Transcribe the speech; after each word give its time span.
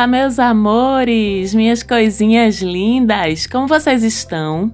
Olá, 0.00 0.06
meus 0.06 0.38
amores, 0.38 1.52
minhas 1.52 1.82
coisinhas 1.82 2.62
lindas, 2.62 3.46
como 3.46 3.66
vocês 3.66 4.02
estão? 4.02 4.72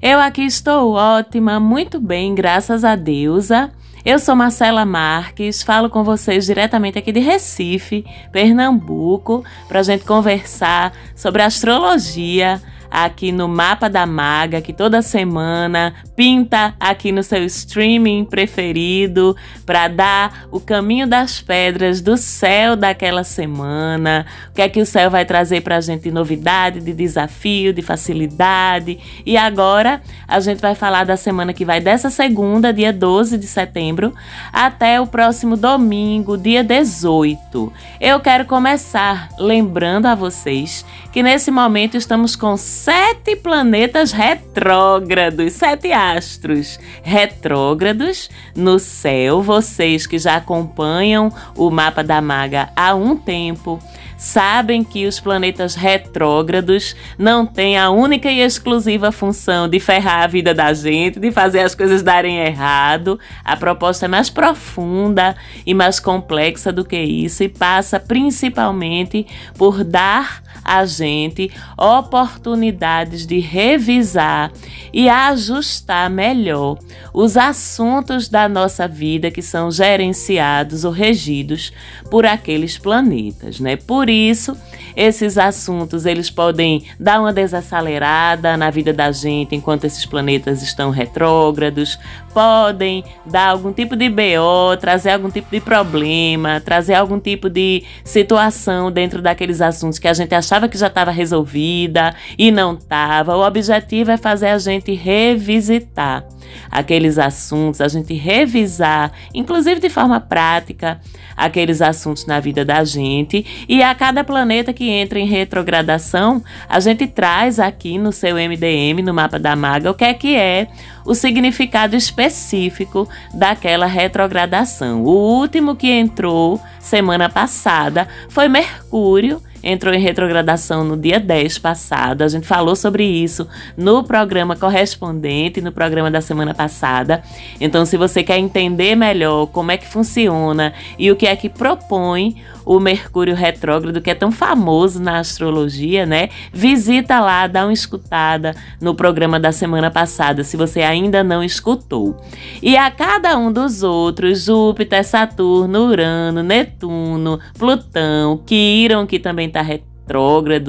Eu 0.00 0.20
aqui 0.20 0.42
estou 0.42 0.92
ótima, 0.92 1.58
muito 1.58 2.00
bem, 2.00 2.32
graças 2.32 2.84
a 2.84 2.94
deusa. 2.94 3.72
Eu 4.04 4.20
sou 4.20 4.36
Marcela 4.36 4.84
Marques, 4.84 5.64
falo 5.64 5.90
com 5.90 6.04
vocês 6.04 6.46
diretamente 6.46 6.96
aqui 6.96 7.10
de 7.10 7.18
Recife, 7.18 8.06
Pernambuco, 8.30 9.44
para 9.66 9.80
a 9.80 9.82
gente 9.82 10.04
conversar 10.04 10.92
sobre 11.16 11.42
astrologia 11.42 12.62
aqui 12.90 13.32
no 13.32 13.48
Mapa 13.48 13.88
da 13.88 14.06
Maga, 14.06 14.60
que 14.60 14.72
toda 14.72 15.02
semana 15.02 15.94
pinta 16.16 16.74
aqui 16.80 17.12
no 17.12 17.22
seu 17.22 17.44
streaming 17.44 18.24
preferido 18.24 19.36
para 19.64 19.88
dar 19.88 20.46
o 20.50 20.60
caminho 20.60 21.06
das 21.06 21.40
pedras 21.40 22.00
do 22.00 22.16
céu 22.16 22.76
daquela 22.76 23.24
semana. 23.24 24.26
O 24.50 24.54
que 24.54 24.62
é 24.62 24.68
que 24.68 24.80
o 24.80 24.86
céu 24.86 25.10
vai 25.10 25.24
trazer 25.24 25.60
para 25.60 25.76
a 25.76 25.80
gente 25.80 26.02
de 26.04 26.10
novidade, 26.10 26.80
de 26.80 26.92
desafio, 26.92 27.72
de 27.72 27.82
facilidade. 27.82 28.98
E 29.24 29.36
agora 29.36 30.00
a 30.26 30.40
gente 30.40 30.60
vai 30.60 30.74
falar 30.74 31.04
da 31.04 31.16
semana 31.16 31.52
que 31.52 31.64
vai 31.64 31.80
dessa 31.80 32.10
segunda, 32.10 32.72
dia 32.72 32.92
12 32.92 33.38
de 33.38 33.46
setembro, 33.46 34.14
até 34.52 35.00
o 35.00 35.06
próximo 35.06 35.56
domingo, 35.56 36.36
dia 36.36 36.64
18. 36.64 37.72
Eu 38.00 38.20
quero 38.20 38.44
começar 38.44 39.28
lembrando 39.38 40.06
a 40.06 40.14
vocês 40.14 40.84
que 41.12 41.22
nesse 41.22 41.50
momento 41.50 41.96
estamos 41.96 42.36
com 42.36 42.56
sete 42.78 43.34
planetas 43.34 44.12
retrógrados, 44.12 45.52
sete 45.54 45.90
astros 45.90 46.78
retrógrados 47.02 48.30
no 48.54 48.78
céu. 48.78 49.42
Vocês 49.42 50.06
que 50.06 50.16
já 50.16 50.36
acompanham 50.36 51.28
o 51.56 51.70
mapa 51.70 52.04
da 52.04 52.22
maga 52.22 52.70
há 52.76 52.94
um 52.94 53.16
tempo 53.16 53.80
sabem 54.16 54.82
que 54.82 55.06
os 55.06 55.20
planetas 55.20 55.76
retrógrados 55.76 56.94
não 57.16 57.46
têm 57.46 57.78
a 57.78 57.88
única 57.88 58.30
e 58.30 58.40
exclusiva 58.40 59.12
função 59.12 59.68
de 59.68 59.78
ferrar 59.78 60.24
a 60.24 60.26
vida 60.26 60.52
da 60.52 60.72
gente, 60.72 61.20
de 61.20 61.30
fazer 61.30 61.60
as 61.60 61.74
coisas 61.74 62.02
darem 62.02 62.38
errado. 62.38 63.18
A 63.44 63.56
proposta 63.56 64.06
é 64.06 64.08
mais 64.08 64.28
profunda 64.28 65.36
e 65.64 65.72
mais 65.72 66.00
complexa 66.00 66.72
do 66.72 66.84
que 66.84 66.98
isso 66.98 67.44
e 67.44 67.48
passa 67.48 68.00
principalmente 68.00 69.26
por 69.56 69.84
dar 69.84 70.42
a 70.64 70.84
gente 70.84 71.50
oportunidades 71.76 73.26
de 73.26 73.38
revisar 73.38 74.52
e 74.92 75.08
ajustar 75.08 76.08
melhor 76.10 76.78
os 77.12 77.36
assuntos 77.36 78.28
da 78.28 78.48
nossa 78.48 78.86
vida 78.86 79.30
que 79.30 79.42
são 79.42 79.70
gerenciados 79.70 80.84
ou 80.84 80.92
regidos 80.92 81.72
por 82.10 82.26
aqueles 82.26 82.78
planetas, 82.78 83.60
né? 83.60 83.76
Por 83.76 84.08
isso, 84.08 84.56
esses 84.98 85.38
assuntos 85.38 86.04
eles 86.04 86.28
podem 86.28 86.82
dar 86.98 87.20
uma 87.20 87.32
desacelerada 87.32 88.56
na 88.56 88.68
vida 88.68 88.92
da 88.92 89.12
gente 89.12 89.54
enquanto 89.54 89.84
esses 89.84 90.04
planetas 90.04 90.60
estão 90.60 90.90
retrógrados, 90.90 91.96
podem 92.34 93.04
dar 93.24 93.50
algum 93.50 93.72
tipo 93.72 93.94
de 93.94 94.10
BO, 94.10 94.76
trazer 94.80 95.10
algum 95.10 95.30
tipo 95.30 95.48
de 95.52 95.60
problema, 95.60 96.60
trazer 96.60 96.94
algum 96.94 97.20
tipo 97.20 97.48
de 97.48 97.84
situação 98.02 98.90
dentro 98.90 99.22
daqueles 99.22 99.60
assuntos 99.60 100.00
que 100.00 100.08
a 100.08 100.12
gente 100.12 100.34
achava 100.34 100.68
que 100.68 100.76
já 100.76 100.88
estava 100.88 101.12
resolvida 101.12 102.12
e 102.36 102.50
não 102.50 102.74
estava. 102.74 103.36
O 103.36 103.46
objetivo 103.46 104.10
é 104.10 104.16
fazer 104.16 104.48
a 104.48 104.58
gente 104.58 104.92
revisitar 104.94 106.26
aqueles 106.70 107.18
assuntos, 107.18 107.80
a 107.80 107.88
gente 107.88 108.14
revisar, 108.14 109.12
inclusive 109.34 109.80
de 109.80 109.88
forma 109.88 110.20
prática, 110.20 111.00
aqueles 111.36 111.80
assuntos 111.80 112.26
na 112.26 112.40
vida 112.40 112.64
da 112.64 112.84
gente. 112.84 113.44
E 113.68 113.82
a 113.82 113.94
cada 113.94 114.24
planeta 114.24 114.72
que 114.72 114.88
entra 114.88 115.18
em 115.18 115.26
retrogradação, 115.26 116.42
a 116.68 116.80
gente 116.80 117.06
traz 117.06 117.58
aqui 117.58 117.98
no 117.98 118.12
seu 118.12 118.36
MDM, 118.36 119.02
no 119.02 119.14
mapa 119.14 119.38
da 119.38 119.54
maga, 119.54 119.90
o 119.90 119.94
que 119.94 120.04
é 120.04 120.14
que 120.14 120.36
é 120.36 120.68
o 121.04 121.14
significado 121.14 121.96
específico 121.96 123.08
daquela 123.32 123.86
retrogradação. 123.86 125.02
O 125.04 125.38
último 125.38 125.74
que 125.74 125.90
entrou 125.90 126.60
semana 126.80 127.28
passada 127.28 128.06
foi 128.28 128.48
Mercúrio 128.48 129.42
entrou 129.62 129.94
em 129.94 130.00
retrogradação 130.00 130.84
no 130.84 130.96
dia 130.96 131.18
10 131.18 131.58
passado. 131.58 132.22
A 132.22 132.28
gente 132.28 132.46
falou 132.46 132.76
sobre 132.76 133.04
isso 133.04 133.46
no 133.76 134.04
programa 134.04 134.56
correspondente, 134.56 135.60
no 135.60 135.72
programa 135.72 136.10
da 136.10 136.20
semana 136.20 136.54
passada. 136.54 137.22
Então, 137.60 137.84
se 137.84 137.96
você 137.96 138.22
quer 138.22 138.38
entender 138.38 138.94
melhor 138.94 139.46
como 139.46 139.70
é 139.70 139.76
que 139.76 139.86
funciona 139.86 140.72
e 140.98 141.10
o 141.10 141.16
que 141.16 141.26
é 141.26 141.34
que 141.36 141.48
propõe 141.48 142.36
o 142.68 142.78
Mercúrio 142.78 143.34
retrógrado, 143.34 144.02
que 144.02 144.10
é 144.10 144.14
tão 144.14 144.30
famoso 144.30 145.00
na 145.00 145.18
astrologia, 145.18 146.04
né? 146.04 146.28
Visita 146.52 147.18
lá, 147.18 147.46
dá 147.46 147.64
uma 147.64 147.72
escutada 147.72 148.54
no 148.78 148.94
programa 148.94 149.40
da 149.40 149.50
semana 149.50 149.90
passada, 149.90 150.44
se 150.44 150.54
você 150.54 150.82
ainda 150.82 151.24
não 151.24 151.42
escutou. 151.42 152.14
E 152.62 152.76
a 152.76 152.90
cada 152.90 153.38
um 153.38 153.50
dos 153.50 153.82
outros, 153.82 154.44
Júpiter, 154.44 155.02
Saturno, 155.02 155.86
Urano, 155.86 156.42
Netuno, 156.42 157.40
Plutão, 157.58 158.36
Quiron, 158.44 159.06
que 159.06 159.18
também 159.18 159.46
está 159.46 159.62
retrógrado, 159.62 159.97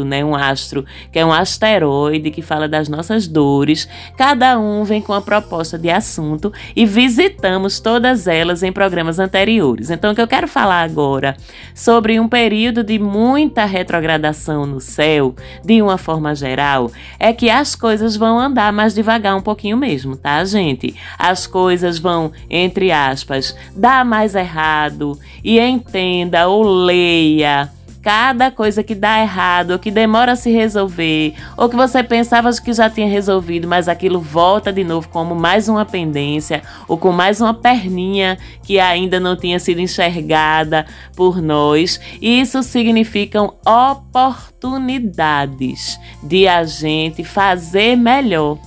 né? 0.06 0.24
Um 0.24 0.36
astro 0.36 0.86
que 1.12 1.20
é 1.20 1.26
um 1.26 1.32
asteroide 1.32 2.32
que 2.32 2.42
fala 2.42 2.68
das 2.68 2.90
nossas 2.90 3.28
dores. 3.28 3.88
Cada 4.18 4.60
um 4.60 4.84
vem 4.84 5.02
com 5.02 5.14
uma 5.14 5.22
proposta 5.22 5.78
de 5.78 5.90
assunto 5.90 6.52
e 6.76 6.86
visitamos 6.86 7.80
todas 7.80 8.28
elas 8.28 8.64
em 8.64 8.72
programas 8.72 9.20
anteriores. 9.20 9.90
Então, 9.90 10.12
o 10.12 10.16
que 10.16 10.22
eu 10.22 10.28
quero 10.28 10.48
falar 10.48 10.84
agora 10.84 11.38
sobre 11.74 12.20
um 12.20 12.28
período 12.28 12.84
de 12.84 13.00
muita 13.00 13.66
retrogradação 13.66 14.66
no 14.66 14.80
céu, 14.80 15.36
de 15.64 15.82
uma 15.82 15.98
forma 15.98 16.36
geral, 16.36 16.92
é 17.20 17.32
que 17.34 17.50
as 17.50 17.76
coisas 17.76 18.16
vão 18.16 18.40
andar 18.40 18.74
mais 18.74 18.94
devagar 18.94 19.36
um 19.36 19.42
pouquinho 19.42 19.78
mesmo, 19.78 20.16
tá, 20.16 20.44
gente? 20.44 20.96
As 21.18 21.48
coisas 21.48 21.98
vão, 21.98 22.32
entre 22.50 22.92
aspas, 22.92 23.56
dar 23.76 24.04
mais 24.04 24.36
errado 24.36 25.18
e 25.44 25.60
entenda 25.60 26.48
ou 26.48 26.64
leia 26.64 27.72
cada 28.10 28.50
coisa 28.50 28.82
que 28.82 28.96
dá 28.96 29.22
errado, 29.22 29.70
ou 29.70 29.78
que 29.78 29.92
demora 29.92 30.32
a 30.32 30.36
se 30.36 30.50
resolver, 30.50 31.36
ou 31.56 31.70
que 31.70 31.76
você 31.76 32.02
pensava 32.02 32.52
que 32.54 32.74
já 32.74 32.90
tinha 32.90 33.08
resolvido, 33.08 33.68
mas 33.68 33.88
aquilo 33.88 34.20
volta 34.20 34.74
de 34.74 34.84
novo 34.84 35.08
como 35.10 35.36
mais 35.36 35.70
uma 35.70 35.86
pendência, 35.86 36.64
ou 36.88 36.98
com 36.98 37.12
mais 37.12 37.40
uma 37.40 37.54
perninha 37.54 38.40
que 38.64 38.80
ainda 38.80 39.20
não 39.20 39.38
tinha 39.38 39.60
sido 39.60 39.80
enxergada 39.80 40.88
por 41.16 41.40
nós. 41.40 42.02
Isso 42.20 42.64
significam 42.64 43.54
oportunidades 43.64 46.00
de 46.24 46.48
a 46.48 46.64
gente 46.64 47.24
fazer 47.24 47.96
melhor 47.96 48.58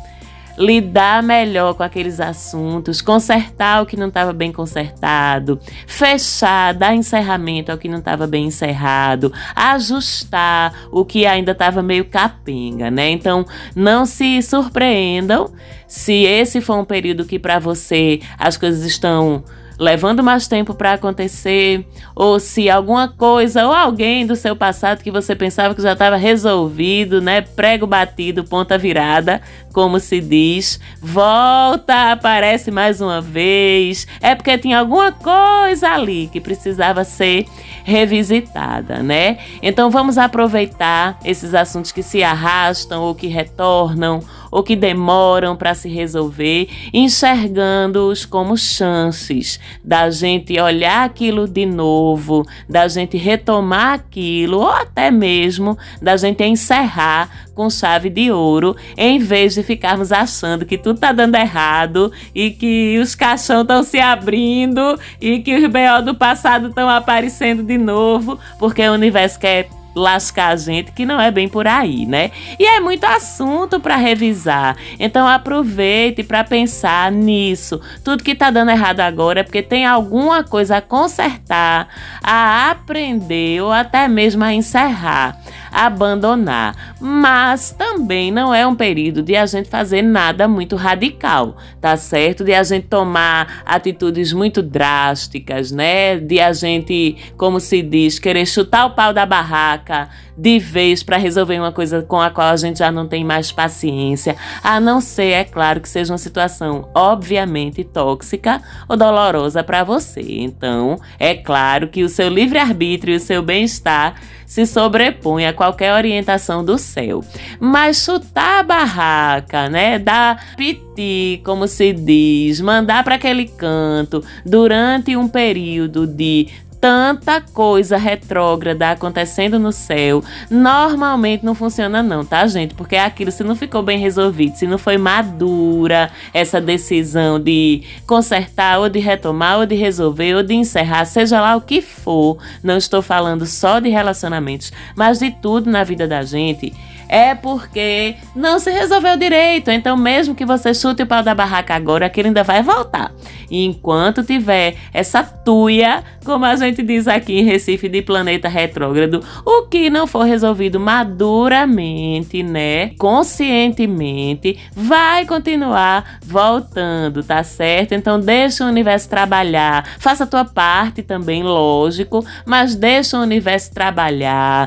lidar 0.56 1.22
melhor 1.22 1.74
com 1.74 1.82
aqueles 1.82 2.20
assuntos, 2.20 3.00
consertar 3.00 3.82
o 3.82 3.86
que 3.86 3.96
não 3.96 4.08
estava 4.08 4.32
bem 4.32 4.52
consertado, 4.52 5.58
fechar, 5.86 6.74
dar 6.74 6.94
encerramento 6.94 7.72
ao 7.72 7.78
que 7.78 7.88
não 7.88 7.98
estava 7.98 8.26
bem 8.26 8.46
encerrado, 8.46 9.32
ajustar 9.54 10.72
o 10.90 11.04
que 11.04 11.26
ainda 11.26 11.52
estava 11.52 11.82
meio 11.82 12.04
capenga, 12.04 12.90
né? 12.90 13.10
Então, 13.10 13.46
não 13.74 14.04
se 14.04 14.42
surpreendam 14.42 15.52
se 15.86 16.24
esse 16.24 16.60
for 16.60 16.78
um 16.78 16.84
período 16.84 17.24
que 17.24 17.38
para 17.38 17.58
você 17.58 18.20
as 18.38 18.56
coisas 18.56 18.82
estão 18.84 19.44
levando 19.78 20.22
mais 20.22 20.46
tempo 20.46 20.74
para 20.74 20.92
acontecer, 20.92 21.86
ou 22.14 22.38
se 22.38 22.70
alguma 22.70 23.08
coisa 23.08 23.66
ou 23.66 23.72
alguém 23.72 24.25
do 24.26 24.37
seu 24.37 24.54
passado 24.54 25.02
que 25.02 25.10
você 25.10 25.34
pensava 25.34 25.75
que 25.75 25.82
já 25.82 25.93
estava 25.93 26.16
resolvido, 26.16 27.20
né? 27.20 27.40
Prego 27.40 27.87
batido, 27.87 28.44
ponta 28.44 28.78
virada, 28.78 29.40
como 29.72 29.98
se 29.98 30.20
diz, 30.20 30.78
volta, 31.00 32.12
aparece 32.12 32.70
mais 32.70 33.00
uma 33.00 33.20
vez. 33.20 34.06
É 34.20 34.34
porque 34.34 34.58
tinha 34.58 34.78
alguma 34.78 35.12
coisa 35.12 35.88
ali 35.88 36.28
que 36.32 36.40
precisava 36.40 37.04
ser 37.04 37.46
revisitada, 37.84 39.02
né? 39.02 39.38
Então 39.62 39.90
vamos 39.90 40.19
aproveitar 40.19 41.19
esses 41.24 41.54
assuntos 41.54 41.90
que 41.90 42.02
se 42.02 42.22
arrastam 42.22 43.02
ou 43.02 43.14
que 43.14 43.26
retornam 43.26 44.20
ou 44.52 44.62
que 44.62 44.76
demoram 44.76 45.56
para 45.56 45.75
se 45.75 45.88
resolver, 45.88 46.68
enxergando-os 46.92 48.26
como 48.26 48.54
chances 48.54 49.58
da 49.82 50.10
gente 50.10 50.60
olhar 50.60 51.06
aquilo 51.06 51.48
de 51.48 51.64
novo, 51.64 52.46
da 52.68 52.86
gente 52.86 53.16
retomar 53.16 53.94
aquilo, 53.94 54.58
ou 54.58 54.68
até 54.68 55.10
mesmo 55.10 55.78
da 56.02 56.18
gente 56.18 56.44
encerrar 56.44 57.46
com 57.54 57.69
chave 57.69 58.08
de 58.08 58.31
ouro, 58.31 58.76
em 58.96 59.19
vez 59.19 59.54
de 59.54 59.62
ficarmos 59.62 60.12
achando 60.12 60.64
que 60.64 60.78
tudo 60.78 60.99
tá 60.99 61.12
dando 61.12 61.37
errado 61.37 62.12
e 62.34 62.50
que 62.50 62.99
os 62.99 63.14
caixão 63.14 63.62
estão 63.62 63.82
se 63.82 63.99
abrindo 63.99 64.99
e 65.20 65.40
que 65.40 65.54
os 65.56 65.62
BO 65.66 66.04
do 66.04 66.14
passado 66.14 66.69
estão 66.69 66.88
aparecendo 66.88 67.62
de 67.62 67.78
novo, 67.78 68.38
porque 68.58 68.87
o 68.88 68.93
universo 68.93 69.38
quer 69.38 69.69
lascar 69.94 70.49
a 70.49 70.56
gente, 70.56 70.93
que 70.93 71.04
não 71.04 71.20
é 71.20 71.31
bem 71.31 71.49
por 71.49 71.66
aí, 71.66 72.06
né? 72.06 72.31
E 72.58 72.64
é 72.64 72.81
muito 72.81 73.04
assunto 73.04 73.78
para 73.78 73.96
revisar. 73.96 74.76
Então 74.99 75.26
aproveite 75.26 76.22
para 76.22 76.43
pensar 76.44 77.10
nisso. 77.12 77.81
Tudo 78.02 78.25
que 78.25 78.34
tá 78.34 78.50
dando 78.50 78.70
errado 78.70 79.00
agora 79.00 79.40
é 79.40 79.43
porque 79.43 79.62
tem 79.62 79.84
alguma 79.84 80.43
coisa 80.43 80.78
a 80.78 80.81
consertar, 80.81 81.88
a 82.22 82.70
aprender 82.70 83.62
ou 83.62 83.72
até 83.72 84.08
mesmo 84.08 84.43
a 84.44 84.52
encerrar 84.52 85.38
abandonar. 85.72 86.94
Mas 87.00 87.72
também 87.72 88.30
não 88.30 88.54
é 88.54 88.66
um 88.66 88.74
período 88.74 89.22
de 89.22 89.34
a 89.34 89.46
gente 89.46 89.69
fazer 89.69 90.02
nada 90.02 90.46
muito 90.46 90.76
radical, 90.76 91.56
tá 91.80 91.96
certo? 91.96 92.44
De 92.44 92.52
a 92.52 92.62
gente 92.62 92.86
tomar 92.86 93.62
atitudes 93.64 94.32
muito 94.32 94.62
drásticas, 94.62 95.72
né? 95.72 96.19
De 96.19 96.38
a 96.38 96.52
gente, 96.52 97.16
como 97.36 97.58
se 97.58 97.82
diz, 97.82 98.19
querer 98.19 98.46
chutar 98.46 98.86
o 98.86 98.90
pau 98.90 99.12
da 99.12 99.24
barraca 99.24 100.08
de 100.37 100.58
vez 100.58 101.02
para 101.02 101.17
resolver 101.17 101.58
uma 101.58 101.73
coisa 101.73 102.02
com 102.02 102.20
a 102.20 102.31
qual 102.31 102.49
a 102.49 102.56
gente 102.56 102.79
já 102.79 102.90
não 102.90 103.06
tem 103.06 103.25
mais 103.25 103.52
paciência, 103.52 104.37
a 104.62 104.81
não 104.81 105.00
ser, 105.00 105.32
é 105.32 105.44
claro, 105.44 105.81
que 105.81 105.88
seja 105.88 106.12
uma 106.12 106.19
situação 106.19 106.88
obviamente 106.94 107.84
tóxica 107.84 108.62
ou 108.88 108.96
dolorosa 108.96 109.62
para 109.62 109.84
você. 109.84 110.23
Então, 110.23 110.99
é 111.19 111.34
claro 111.34 111.88
que 111.88 112.02
o 112.02 112.08
seu 112.08 112.29
livre-arbítrio 112.29 113.14
e 113.14 113.17
o 113.17 113.20
seu 113.20 113.43
bem-estar 113.43 114.14
se 114.52 114.67
sobrepõe 114.67 115.46
a 115.46 115.52
qualquer 115.55 115.94
orientação 115.94 116.62
do 116.62 116.76
céu. 116.76 117.25
Mas 117.58 118.05
chutar 118.05 118.61
a 118.61 118.62
barraca, 118.62 119.70
né? 119.70 119.99
Dar 119.99 120.55
piti, 120.58 121.40
como 121.43 121.67
se 121.67 121.94
diz, 121.94 122.61
mandar 122.61 123.02
para 123.02 123.14
aquele 123.14 123.46
canto 123.46 124.23
durante 124.44 125.17
um 125.17 125.26
período 125.26 126.06
de 126.06 126.49
tanta 126.82 127.40
coisa 127.40 127.96
retrógrada 127.96 128.90
acontecendo 128.90 129.56
no 129.56 129.70
céu, 129.70 130.20
normalmente 130.50 131.46
não 131.46 131.55
funciona 131.55 132.02
não, 132.02 132.25
tá, 132.25 132.44
gente? 132.49 132.75
Porque 132.75 132.96
é 132.96 133.05
aquilo 133.05 133.31
se 133.31 133.44
não 133.44 133.55
ficou 133.55 133.84
bem 133.84 134.00
resolvido, 134.00 134.56
se 134.56 134.67
não 134.67 134.76
foi 134.76 134.99
madura 134.99 136.11
essa 136.34 136.61
decisão 136.61 137.38
de 137.38 137.84
consertar 138.05 138.81
ou 138.81 138.88
de 138.88 138.99
retomar 138.99 139.61
ou 139.61 139.67
de 139.67 139.76
resolver 139.76 140.34
ou 140.34 140.43
de 140.43 140.55
encerrar, 140.55 141.05
seja 141.05 141.40
lá 141.40 141.55
o 141.55 141.61
que 141.61 141.81
for, 141.81 142.38
não 142.64 142.76
estou 142.76 143.00
falando 143.00 143.46
só 143.46 143.78
de 143.78 143.88
relacionamentos, 143.88 144.73
mas 144.96 145.20
de 145.20 145.31
tudo 145.31 145.70
na 145.70 145.85
vida 145.85 146.08
da 146.08 146.23
gente 146.23 146.75
é 147.12 147.35
porque 147.35 148.17
não 148.35 148.59
se 148.59 148.70
resolveu 148.70 149.19
direito. 149.19 149.70
Então, 149.70 149.99
mesmo 149.99 150.35
que 150.35 150.47
você 150.47 150.73
chute 150.73 151.03
o 151.03 151.06
pau 151.06 151.23
da 151.23 151.35
barraca 151.35 151.75
agora, 151.75 152.06
aquilo 152.06 152.29
ainda 152.29 152.43
vai 152.43 152.62
voltar. 152.62 153.12
E 153.50 153.67
enquanto 153.67 154.25
tiver 154.25 154.76
essa 154.94 155.23
tuia, 155.23 156.03
como 156.25 156.47
a 156.47 156.56
gente 156.56 156.82
diz 156.82 157.06
aqui 157.06 157.41
em 157.41 157.44
Recife, 157.44 157.87
de 157.87 158.00
planeta 158.00 158.49
retrógrado, 158.49 159.23
o 159.44 159.64
que 159.64 159.91
não 159.91 160.06
for 160.06 160.23
resolvido 160.23 160.81
maduramente, 160.81 162.43
né, 162.43 162.93
conscientemente, 162.97 164.59
vai 164.73 165.26
continuar 165.26 166.19
voltando, 166.25 167.23
tá 167.23 167.44
certo? 167.44 167.93
Então, 167.93 168.19
deixa 168.19 168.64
o 168.64 168.69
universo 168.69 169.11
trabalhar. 169.11 169.85
Faça 169.99 170.25
a 170.25 170.26
tua 170.26 170.47
parte 170.47 171.03
também, 171.03 171.43
lógico, 171.43 172.25
mas 172.47 172.75
deixa 172.75 173.19
o 173.19 173.20
universo 173.20 173.70
trabalhar 173.70 174.67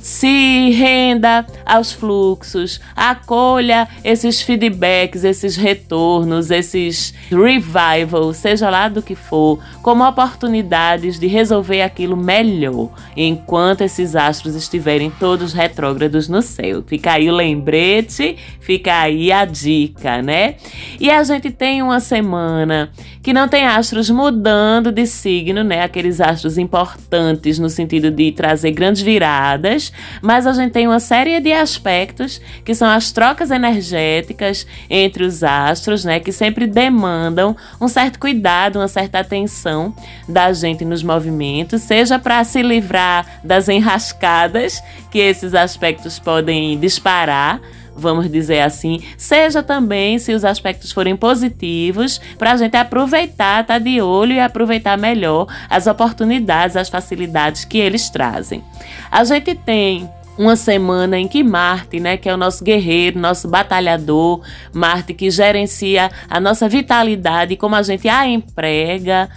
se 0.00 0.70
renda 0.70 1.46
aos 1.64 1.92
fluxos, 1.92 2.80
acolha 2.94 3.88
esses 4.02 4.40
feedbacks, 4.40 5.24
esses 5.24 5.56
retornos, 5.56 6.50
esses 6.50 7.14
revival, 7.30 8.32
seja 8.32 8.70
lá 8.70 8.88
do 8.88 9.02
que 9.02 9.14
for, 9.14 9.58
como 9.82 10.06
oportunidades 10.06 11.18
de 11.18 11.26
resolver 11.26 11.82
aquilo 11.82 12.16
melhor, 12.16 12.90
enquanto 13.16 13.82
esses 13.82 14.16
astros 14.16 14.54
estiverem 14.54 15.10
todos 15.10 15.52
retrógrados 15.52 16.28
no 16.28 16.42
céu. 16.42 16.82
Fica 16.86 17.12
aí 17.12 17.28
o 17.28 17.34
lembrete, 17.34 18.36
fica 18.60 19.00
aí 19.00 19.30
a 19.32 19.44
dica, 19.44 20.22
né? 20.22 20.56
E 20.98 21.10
a 21.10 21.22
gente 21.22 21.50
tem 21.50 21.82
uma 21.82 22.00
semana 22.00 22.90
que 23.28 23.32
não 23.34 23.46
tem 23.46 23.66
astros 23.66 24.08
mudando 24.08 24.90
de 24.90 25.06
signo, 25.06 25.62
né? 25.62 25.82
Aqueles 25.82 26.18
astros 26.18 26.56
importantes 26.56 27.58
no 27.58 27.68
sentido 27.68 28.10
de 28.10 28.32
trazer 28.32 28.70
grandes 28.70 29.02
viradas, 29.02 29.92
mas 30.22 30.46
a 30.46 30.54
gente 30.54 30.72
tem 30.72 30.86
uma 30.86 30.98
série 30.98 31.38
de 31.38 31.52
aspectos 31.52 32.40
que 32.64 32.74
são 32.74 32.88
as 32.88 33.12
trocas 33.12 33.50
energéticas 33.50 34.66
entre 34.88 35.24
os 35.24 35.44
astros, 35.44 36.06
né? 36.06 36.18
Que 36.20 36.32
sempre 36.32 36.66
demandam 36.66 37.54
um 37.78 37.86
certo 37.86 38.18
cuidado, 38.18 38.78
uma 38.78 38.88
certa 38.88 39.18
atenção 39.18 39.94
da 40.26 40.50
gente 40.54 40.82
nos 40.82 41.02
movimentos, 41.02 41.82
seja 41.82 42.18
para 42.18 42.42
se 42.44 42.62
livrar 42.62 43.40
das 43.44 43.68
enrascadas 43.68 44.82
que 45.10 45.18
esses 45.18 45.54
aspectos 45.54 46.18
podem 46.18 46.78
disparar 46.78 47.60
vamos 47.98 48.30
dizer 48.30 48.60
assim, 48.60 49.02
seja 49.16 49.62
também 49.62 50.18
se 50.18 50.32
os 50.32 50.44
aspectos 50.44 50.92
forem 50.92 51.16
positivos, 51.16 52.20
para 52.38 52.52
a 52.52 52.56
gente 52.56 52.76
aproveitar, 52.76 53.64
tá 53.66 53.78
de 53.78 54.00
olho 54.00 54.32
e 54.32 54.40
aproveitar 54.40 54.96
melhor 54.96 55.46
as 55.68 55.86
oportunidades, 55.86 56.76
as 56.76 56.88
facilidades 56.88 57.64
que 57.64 57.78
eles 57.78 58.08
trazem. 58.08 58.62
A 59.10 59.24
gente 59.24 59.54
tem 59.54 60.08
uma 60.38 60.54
semana 60.54 61.18
em 61.18 61.26
que 61.26 61.42
Marte, 61.42 61.98
né, 61.98 62.16
que 62.16 62.28
é 62.28 62.32
o 62.32 62.36
nosso 62.36 62.62
guerreiro, 62.62 63.18
nosso 63.18 63.48
batalhador, 63.48 64.40
Marte 64.72 65.12
que 65.12 65.30
gerencia 65.30 66.10
a 66.30 66.38
nossa 66.38 66.68
vitalidade, 66.68 67.56
como 67.56 67.74
a 67.74 67.82
gente 67.82 68.08
a 68.08 68.24
emprega, 68.26 69.28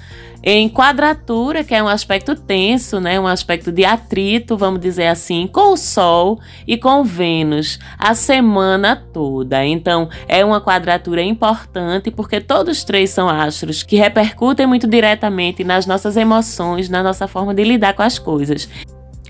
em 0.43 0.67
quadratura, 0.67 1.63
que 1.63 1.75
é 1.75 1.83
um 1.83 1.87
aspecto 1.87 2.35
tenso, 2.35 2.99
né, 2.99 3.19
um 3.19 3.27
aspecto 3.27 3.71
de 3.71 3.85
atrito, 3.85 4.57
vamos 4.57 4.79
dizer 4.79 5.07
assim, 5.07 5.47
com 5.47 5.73
o 5.73 5.77
Sol 5.77 6.39
e 6.67 6.77
com 6.77 7.03
Vênus 7.03 7.79
a 7.97 8.15
semana 8.15 8.95
toda. 8.95 9.63
Então, 9.65 10.09
é 10.27 10.43
uma 10.43 10.59
quadratura 10.59 11.21
importante 11.21 12.09
porque 12.09 12.41
todos 12.41 12.83
três 12.83 13.11
são 13.11 13.29
astros 13.29 13.83
que 13.83 13.95
repercutem 13.95 14.65
muito 14.65 14.87
diretamente 14.87 15.63
nas 15.63 15.85
nossas 15.85 16.17
emoções, 16.17 16.89
na 16.89 17.03
nossa 17.03 17.27
forma 17.27 17.53
de 17.53 17.63
lidar 17.63 17.93
com 17.93 18.01
as 18.01 18.17
coisas. 18.17 18.67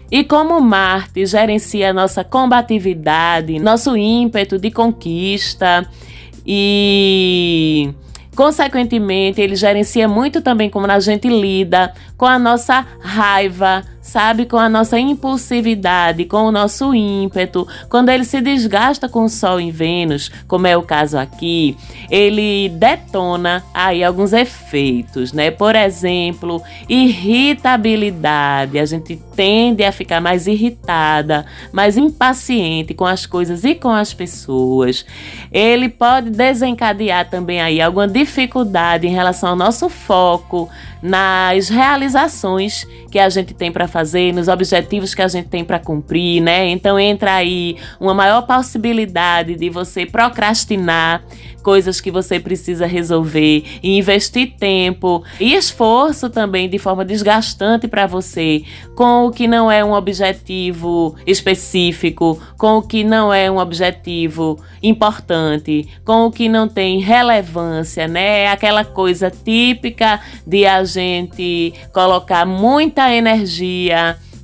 E 0.10 0.26
como 0.26 0.60
Marte 0.60 1.26
gerencia 1.26 1.94
nossa 1.94 2.24
combatividade, 2.24 3.60
nosso 3.60 3.96
ímpeto 3.96 4.58
de 4.58 4.70
conquista 4.70 5.88
e 6.46 7.94
Consequentemente, 8.36 9.42
ele 9.42 9.56
gerencia 9.56 10.08
muito 10.08 10.42
também 10.42 10.70
como 10.70 10.90
a 10.90 11.00
gente 11.00 11.28
lida 11.28 11.94
com 12.18 12.26
a 12.26 12.40
nossa 12.40 12.86
raiva, 13.02 13.84
sabe? 14.02 14.46
Com 14.46 14.58
a 14.58 14.68
nossa 14.68 15.00
impulsividade, 15.00 16.26
com 16.26 16.46
o 16.46 16.52
nosso 16.52 16.94
ímpeto. 16.94 17.68
Quando 17.90 18.10
ele 18.10 18.26
se 18.26 18.42
desgasta 18.42 19.08
com 19.08 19.24
o 19.26 19.30
Sol 19.30 19.60
em 19.60 19.72
Vênus, 19.72 20.32
como 20.48 20.68
é 20.68 20.76
o 20.76 20.82
caso 20.82 21.18
aqui, 21.18 21.78
ele 22.10 22.70
detona 22.70 23.64
aí 23.74 24.04
alguns 24.04 24.34
efeitos, 24.34 25.32
né? 25.32 25.52
Por 25.52 25.76
exemplo, 25.76 26.62
irritabilidade. 26.90 28.80
A 28.80 28.86
gente 28.86 29.16
tende 29.36 29.84
a 29.84 29.92
ficar 29.92 30.20
mais 30.20 30.48
irritada, 30.48 31.46
mais 31.72 31.98
impaciente 31.98 32.94
com 32.94 33.06
as 33.06 33.26
coisas 33.26 33.64
e 33.64 33.76
com 33.76 33.90
as 33.90 34.14
pessoas. 34.14 35.06
Ele 35.52 35.88
pode 35.90 36.30
desencadear 36.30 37.30
também 37.30 37.62
aí 37.62 37.82
alguma 37.82 38.08
dificuldade 38.08 39.08
em 39.08 39.12
relação 39.12 39.50
ao 39.50 39.56
nosso 39.56 39.90
foco 39.90 40.70
nas 41.02 41.70
realizações 41.70 42.86
que 43.10 43.18
a 43.18 43.28
gente 43.28 43.54
tem 43.54 43.72
para 43.72 43.88
fazer, 43.92 44.34
nos 44.34 44.48
objetivos 44.48 45.14
que 45.14 45.22
a 45.22 45.28
gente 45.28 45.50
tem 45.50 45.64
para 45.64 45.78
cumprir, 45.78 46.42
né? 46.42 46.70
Então 46.70 47.00
entra 47.00 47.36
aí 47.36 47.78
uma 48.00 48.14
maior 48.14 48.42
possibilidade 48.44 49.56
de 49.56 49.70
você 49.70 50.06
procrastinar 50.06 51.24
coisas 51.62 52.02
que 52.02 52.12
você 52.12 52.40
precisa 52.40 52.86
resolver 52.86 53.64
e 53.82 53.98
investir 53.98 54.56
tempo 54.58 55.24
e 55.40 55.54
esforço 55.54 56.30
também 56.30 56.68
de 56.68 56.78
forma 56.78 57.06
desgastante 57.06 57.88
para 57.88 58.08
você 58.08 58.64
com 58.96 59.28
o 59.28 59.32
que 59.32 59.48
não 59.48 59.72
é 59.72 59.84
um 59.84 59.94
objetivo 59.94 61.16
específico, 61.26 62.42
com 62.58 62.78
o 62.78 62.82
que 62.82 63.04
não 63.04 63.34
é 63.34 63.50
um 63.50 63.58
objetivo 63.58 64.60
importante, 64.84 65.88
com 66.04 66.26
o 66.26 66.32
que 66.32 66.50
não 66.50 66.68
tem 66.68 67.00
relevância, 67.00 68.08
né? 68.08 68.42
É 68.42 68.52
aquela 68.52 68.84
coisa 68.84 69.32
típica 69.32 70.20
de 70.46 70.66
a 70.66 70.84
gente 70.84 71.74
colocar 71.94 72.46
muita 72.46 73.14
energia 73.14 73.81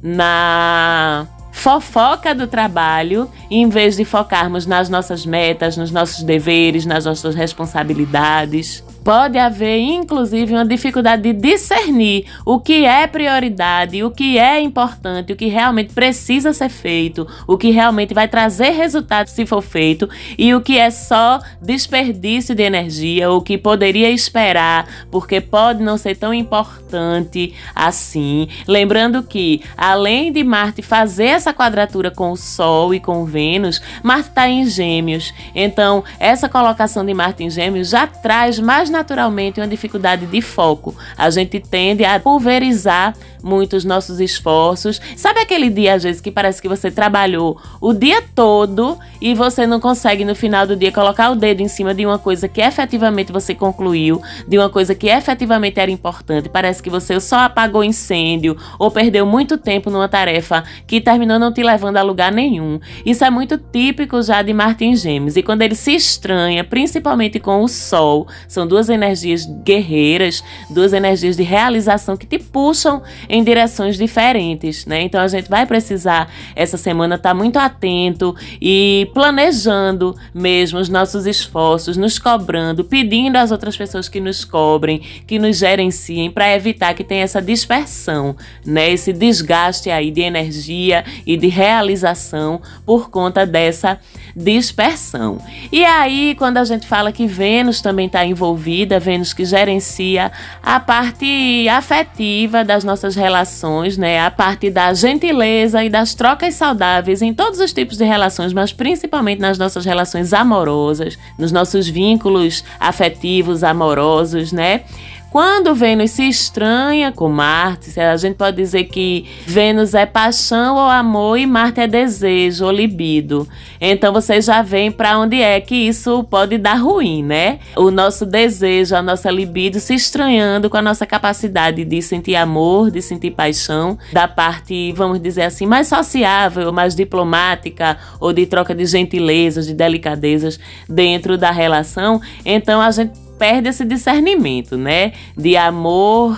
na 0.02 1.28
fofoca 1.52 2.36
do 2.36 2.48
trabalho, 2.48 3.30
em 3.50 3.68
vez 3.68 3.98
de 3.98 4.06
focarmos 4.06 4.66
nas 4.66 4.90
nossas 4.90 5.26
metas, 5.26 5.76
nos 5.76 5.92
nossos 5.92 6.24
deveres, 6.24 6.86
nas 6.86 7.06
nossas 7.06 7.36
responsabilidades. 7.36 8.84
Pode 9.08 9.38
haver, 9.38 9.80
inclusive, 9.80 10.52
uma 10.52 10.66
dificuldade 10.66 11.22
de 11.22 11.32
discernir 11.32 12.26
o 12.46 12.60
que 12.60 12.86
é 12.86 13.08
prioridade, 13.08 14.04
o 14.04 14.12
que 14.12 14.38
é 14.38 14.60
importante, 14.60 15.32
o 15.32 15.36
que 15.38 15.46
realmente 15.46 15.94
precisa 15.94 16.52
ser 16.52 16.68
feito, 16.68 17.26
o 17.48 17.58
que 17.58 17.72
realmente 17.72 18.14
vai 18.14 18.28
trazer 18.28 18.72
resultado 18.72 19.30
se 19.30 19.46
for 19.46 19.62
feito 19.62 20.10
e 20.38 20.54
o 20.54 20.60
que 20.60 20.78
é 20.78 20.92
só 20.92 21.40
desperdício 21.62 22.54
de 22.54 22.64
energia, 22.64 23.32
o 23.32 23.42
que 23.42 23.58
poderia 23.58 24.12
esperar, 24.12 24.86
porque 25.10 25.40
pode 25.40 25.82
não 25.82 25.98
ser 25.98 26.18
tão 26.18 26.34
importante 26.34 27.54
assim. 27.74 28.50
Lembrando 28.68 29.24
que, 29.24 29.62
além 29.78 30.34
de 30.34 30.44
Marte 30.44 30.82
fazer 30.82 31.28
essa 31.28 31.54
quadratura 31.54 32.12
com 32.12 32.34
o 32.34 32.36
Sol 32.36 32.94
e 32.94 33.00
com 33.00 33.24
Vênus, 33.24 33.82
Marte 34.04 34.28
está 34.28 34.50
em 34.50 34.66
Gêmeos. 34.66 35.34
Então, 35.56 36.04
essa 36.20 36.50
colocação 36.50 37.06
de 37.06 37.14
Marte 37.14 37.46
em 37.46 37.50
Gêmeos 37.50 37.90
já 37.90 38.06
traz 38.06 38.60
mais 38.60 38.97
naturalmente 38.98 39.60
uma 39.60 39.68
dificuldade 39.68 40.26
de 40.26 40.42
foco. 40.42 40.96
A 41.16 41.30
gente 41.30 41.60
tende 41.60 42.04
a 42.04 42.20
pulverizar 42.20 43.16
muito 43.44 43.76
os 43.76 43.86
nossos 43.86 44.20
esforços. 44.20 45.02
Sabe 45.16 45.40
aquele 45.40 45.70
dia, 45.70 45.94
às 45.96 46.04
vezes, 46.04 46.22
que 46.22 46.32
parece 46.32 46.62
que 46.62 46.68
você 46.68 46.92
trabalhou 46.92 47.60
o 47.80 47.94
dia 47.94 48.22
todo 48.36 48.98
e 49.22 49.34
você 49.34 49.66
não 49.66 49.80
consegue 49.80 50.26
no 50.26 50.36
final 50.36 50.68
do 50.68 50.76
dia 50.76 50.92
colocar 50.92 51.32
o 51.32 51.36
dedo 51.36 51.62
em 51.62 51.68
cima 51.68 51.94
de 51.94 52.06
uma 52.06 52.20
coisa 52.20 52.48
que 52.48 52.62
efetivamente 52.62 53.32
você 53.32 53.56
concluiu, 53.56 54.22
de 54.48 54.58
uma 54.58 54.70
coisa 54.70 54.94
que 54.94 55.08
efetivamente 55.08 55.80
era 55.80 55.90
importante. 55.90 56.50
Parece 56.50 56.82
que 56.84 56.90
você 56.90 57.20
só 57.20 57.40
apagou 57.40 57.84
incêndio 57.84 58.58
ou 58.78 58.92
perdeu 58.92 59.26
muito 59.26 59.58
tempo 59.58 59.90
numa 59.90 60.10
tarefa 60.10 60.64
que 60.86 61.00
terminou 61.00 61.40
não 61.40 61.54
te 61.54 61.64
levando 61.64 61.98
a 61.98 62.02
lugar 62.02 62.32
nenhum. 62.32 62.80
Isso 63.06 63.24
é 63.24 63.30
muito 63.30 63.58
típico 63.58 64.22
já 64.22 64.42
de 64.42 64.54
Martin 64.54 64.96
Gêmeos. 64.96 65.38
E 65.38 65.44
quando 65.44 65.62
ele 65.62 65.76
se 65.76 65.94
estranha, 65.94 66.64
principalmente 66.64 67.40
com 67.40 67.64
o 67.64 67.68
Sol, 67.68 68.28
são 68.48 68.68
duas 68.68 68.77
energias 68.88 69.46
guerreiras, 69.64 70.44
duas 70.70 70.94
energias 70.94 71.36
de 71.36 71.44
realização 71.44 72.16
que 72.16 72.28
te 72.28 72.38
puxam 72.38 73.02
em 73.28 73.44
direções 73.44 73.98
diferentes, 73.98 74.86
né? 74.86 75.02
Então 75.02 75.20
a 75.20 75.28
gente 75.28 75.50
vai 75.50 75.66
precisar 75.66 76.32
essa 76.56 76.78
semana 76.78 77.16
estar 77.16 77.30
tá 77.30 77.36
muito 77.36 77.58
atento 77.58 78.36
e 78.62 79.10
planejando 79.14 80.16
mesmo 80.34 80.80
os 80.80 80.90
nossos 80.90 81.26
esforços, 81.26 81.98
nos 81.98 82.20
cobrando, 82.20 82.84
pedindo 82.84 83.38
às 83.38 83.52
outras 83.52 83.76
pessoas 83.76 84.08
que 84.08 84.20
nos 84.20 84.46
cobrem, 84.46 85.02
que 85.26 85.40
nos 85.40 85.58
gerenciem 85.58 86.30
para 86.30 86.54
evitar 86.56 86.94
que 86.94 87.04
tenha 87.04 87.24
essa 87.24 87.42
dispersão, 87.42 88.36
né? 88.66 88.92
Esse 88.92 89.12
desgaste 89.12 89.90
aí 89.90 90.12
de 90.12 90.22
energia 90.22 91.04
e 91.26 91.36
de 91.36 91.48
realização 91.48 92.62
por 92.86 93.10
conta 93.10 93.46
dessa 93.46 94.00
dispersão. 94.36 95.40
E 95.72 95.84
aí, 95.84 96.36
quando 96.38 96.58
a 96.58 96.64
gente 96.64 96.86
fala 96.86 97.12
que 97.12 97.26
Vênus 97.26 97.82
também 97.82 98.06
está 98.06 98.24
envolvida, 98.24 98.67
Vênus 99.00 99.34
que 99.34 99.46
gerencia 99.46 100.32
a 100.62 100.80
parte 100.80 101.68
afetiva 101.70 102.64
das 102.64 102.84
nossas 102.84 103.16
relações, 103.16 103.98
né? 103.98 104.20
A 104.20 104.32
parte 104.32 104.70
da 104.70 104.94
gentileza 104.94 105.84
e 105.84 105.90
das 105.90 106.14
trocas 106.14 106.56
saudáveis 106.56 107.22
em 107.22 107.34
todos 107.34 107.60
os 107.60 107.72
tipos 107.72 107.98
de 107.98 108.04
relações, 108.04 108.54
mas 108.54 108.74
principalmente 108.74 109.40
nas 109.40 109.58
nossas 109.58 109.86
relações 109.86 110.34
amorosas, 110.34 111.18
nos 111.38 111.52
nossos 111.52 111.88
vínculos 111.88 112.64
afetivos 112.80 113.64
amorosos, 113.64 114.52
né? 114.52 114.82
Quando 115.30 115.76
Vênus 115.76 116.12
se 116.12 116.24
estranha 116.24 117.12
com 117.12 117.28
Marte, 117.28 118.00
a 118.00 118.16
gente 118.16 118.36
pode 118.36 118.58
dizer 118.58 118.86
que 118.86 119.26
Vênus 119.46 119.94
é 119.94 120.06
paixão 120.06 120.76
ou 120.76 120.90
amor 120.90 121.38
e 121.38 121.46
Marte 121.46 121.82
é 121.82 121.88
desejo 121.88 122.66
ou 122.66 122.72
libido. 122.72 123.48
Então 123.80 124.14
você 124.14 124.42
já 124.42 124.62
vem 124.62 124.90
para 124.90 125.20
onde 125.20 125.42
é 125.42 125.60
que 125.60 125.76
isso 125.76 126.24
pode 126.24 126.58
dar 126.58 126.76
ruim, 126.76 127.22
né? 127.24 127.60
O 127.76 127.92
nosso 127.92 128.26
desejo, 128.26 128.96
a 128.96 129.02
nossa 129.02 129.30
libido 129.30 129.80
se 129.80 129.94
estranhando 129.94 130.70
com 130.70 130.78
a 130.78 130.82
nossa 130.82 131.06
capacidade 131.06 131.84
de 131.84 132.02
sentir 132.02 132.36
amor, 132.36 132.90
de 132.90 133.02
sentir 133.02 133.32
paixão, 133.32 133.98
da 134.14 134.28
parte, 134.28 134.94
vamos 134.94 135.22
dizer 135.22 135.44
assim, 135.44 135.66
mais 135.66 135.88
sociável, 135.88 136.72
mais 136.72 136.96
diplomática 136.96 137.98
ou 138.20 138.32
de 138.32 138.46
troca 138.46 138.74
de 138.74 138.86
gentilezas, 138.86 139.68
de 139.68 139.74
delicadezas 139.74 140.58
dentro 140.88 141.38
da 141.38 141.52
relação. 141.52 142.22
Então 142.46 142.82
a 142.82 142.90
gente 142.92 143.27
perde 143.38 143.70
esse 143.70 143.86
discernimento, 143.86 144.78
né? 144.78 145.14
De 145.36 145.56
amor 145.56 146.38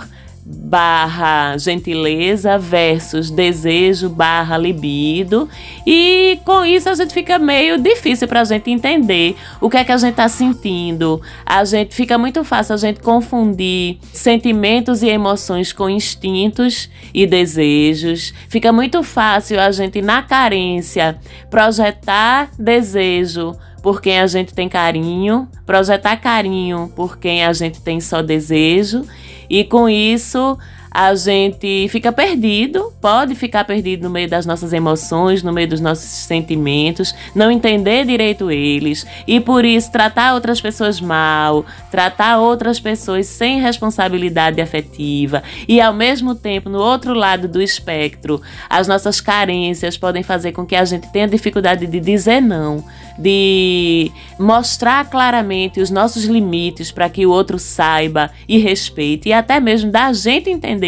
barra 0.52 1.56
gentileza 1.58 2.58
versus 2.58 3.30
desejo 3.30 4.08
barra 4.08 4.56
libido. 4.56 5.48
E 5.86 6.40
com 6.44 6.64
isso 6.64 6.88
a 6.88 6.94
gente 6.94 7.12
fica 7.12 7.38
meio 7.38 7.78
difícil 7.78 8.26
para 8.26 8.40
a 8.40 8.44
gente 8.44 8.70
entender 8.70 9.36
o 9.60 9.70
que 9.70 9.76
é 9.76 9.84
que 9.84 9.92
a 9.92 9.96
gente 9.96 10.12
está 10.12 10.28
sentindo. 10.28 11.20
A 11.46 11.64
gente 11.64 11.94
fica 11.94 12.18
muito 12.18 12.42
fácil 12.42 12.74
a 12.74 12.78
gente 12.78 13.00
confundir 13.00 13.98
sentimentos 14.12 15.02
e 15.02 15.08
emoções 15.08 15.72
com 15.72 15.88
instintos 15.88 16.90
e 17.14 17.26
desejos. 17.26 18.32
Fica 18.48 18.72
muito 18.72 19.02
fácil 19.02 19.60
a 19.60 19.70
gente 19.70 20.02
na 20.02 20.22
carência 20.22 21.18
projetar 21.48 22.50
desejo 22.58 23.56
por 23.82 24.00
quem 24.00 24.20
a 24.20 24.26
gente 24.26 24.54
tem 24.54 24.68
carinho, 24.68 25.48
projetar 25.64 26.16
carinho 26.16 26.92
por 26.94 27.18
quem 27.18 27.44
a 27.44 27.52
gente 27.52 27.80
tem 27.80 28.00
só 28.00 28.22
desejo, 28.22 29.04
e 29.48 29.64
com 29.64 29.88
isso 29.88 30.58
a 30.90 31.14
gente 31.14 31.88
fica 31.88 32.10
perdido, 32.10 32.92
pode 33.00 33.34
ficar 33.34 33.64
perdido 33.64 34.02
no 34.02 34.10
meio 34.10 34.28
das 34.28 34.44
nossas 34.44 34.72
emoções, 34.72 35.42
no 35.42 35.52
meio 35.52 35.68
dos 35.68 35.80
nossos 35.80 36.04
sentimentos, 36.04 37.14
não 37.34 37.50
entender 37.50 38.04
direito 38.04 38.50
eles 38.50 39.06
e 39.26 39.40
por 39.40 39.64
isso 39.64 39.92
tratar 39.92 40.34
outras 40.34 40.60
pessoas 40.60 41.00
mal, 41.00 41.64
tratar 41.90 42.38
outras 42.38 42.80
pessoas 42.80 43.26
sem 43.26 43.60
responsabilidade 43.60 44.60
afetiva 44.60 45.42
e 45.68 45.80
ao 45.80 45.92
mesmo 45.92 46.34
tempo, 46.34 46.68
no 46.68 46.80
outro 46.80 47.14
lado 47.14 47.46
do 47.46 47.62
espectro, 47.62 48.40
as 48.68 48.88
nossas 48.88 49.20
carências 49.20 49.96
podem 49.96 50.22
fazer 50.22 50.52
com 50.52 50.66
que 50.66 50.74
a 50.74 50.84
gente 50.84 51.08
tenha 51.12 51.28
dificuldade 51.28 51.86
de 51.86 52.00
dizer 52.00 52.40
não 52.40 52.84
de 53.20 54.10
mostrar 54.38 55.04
claramente 55.10 55.78
os 55.78 55.90
nossos 55.90 56.24
limites 56.24 56.90
para 56.90 57.08
que 57.10 57.26
o 57.26 57.30
outro 57.30 57.58
saiba 57.58 58.30
e 58.48 58.56
respeite, 58.56 59.28
e 59.28 59.32
até 59.32 59.60
mesmo 59.60 59.90
da 59.90 60.10
gente 60.14 60.48
entender 60.48 60.79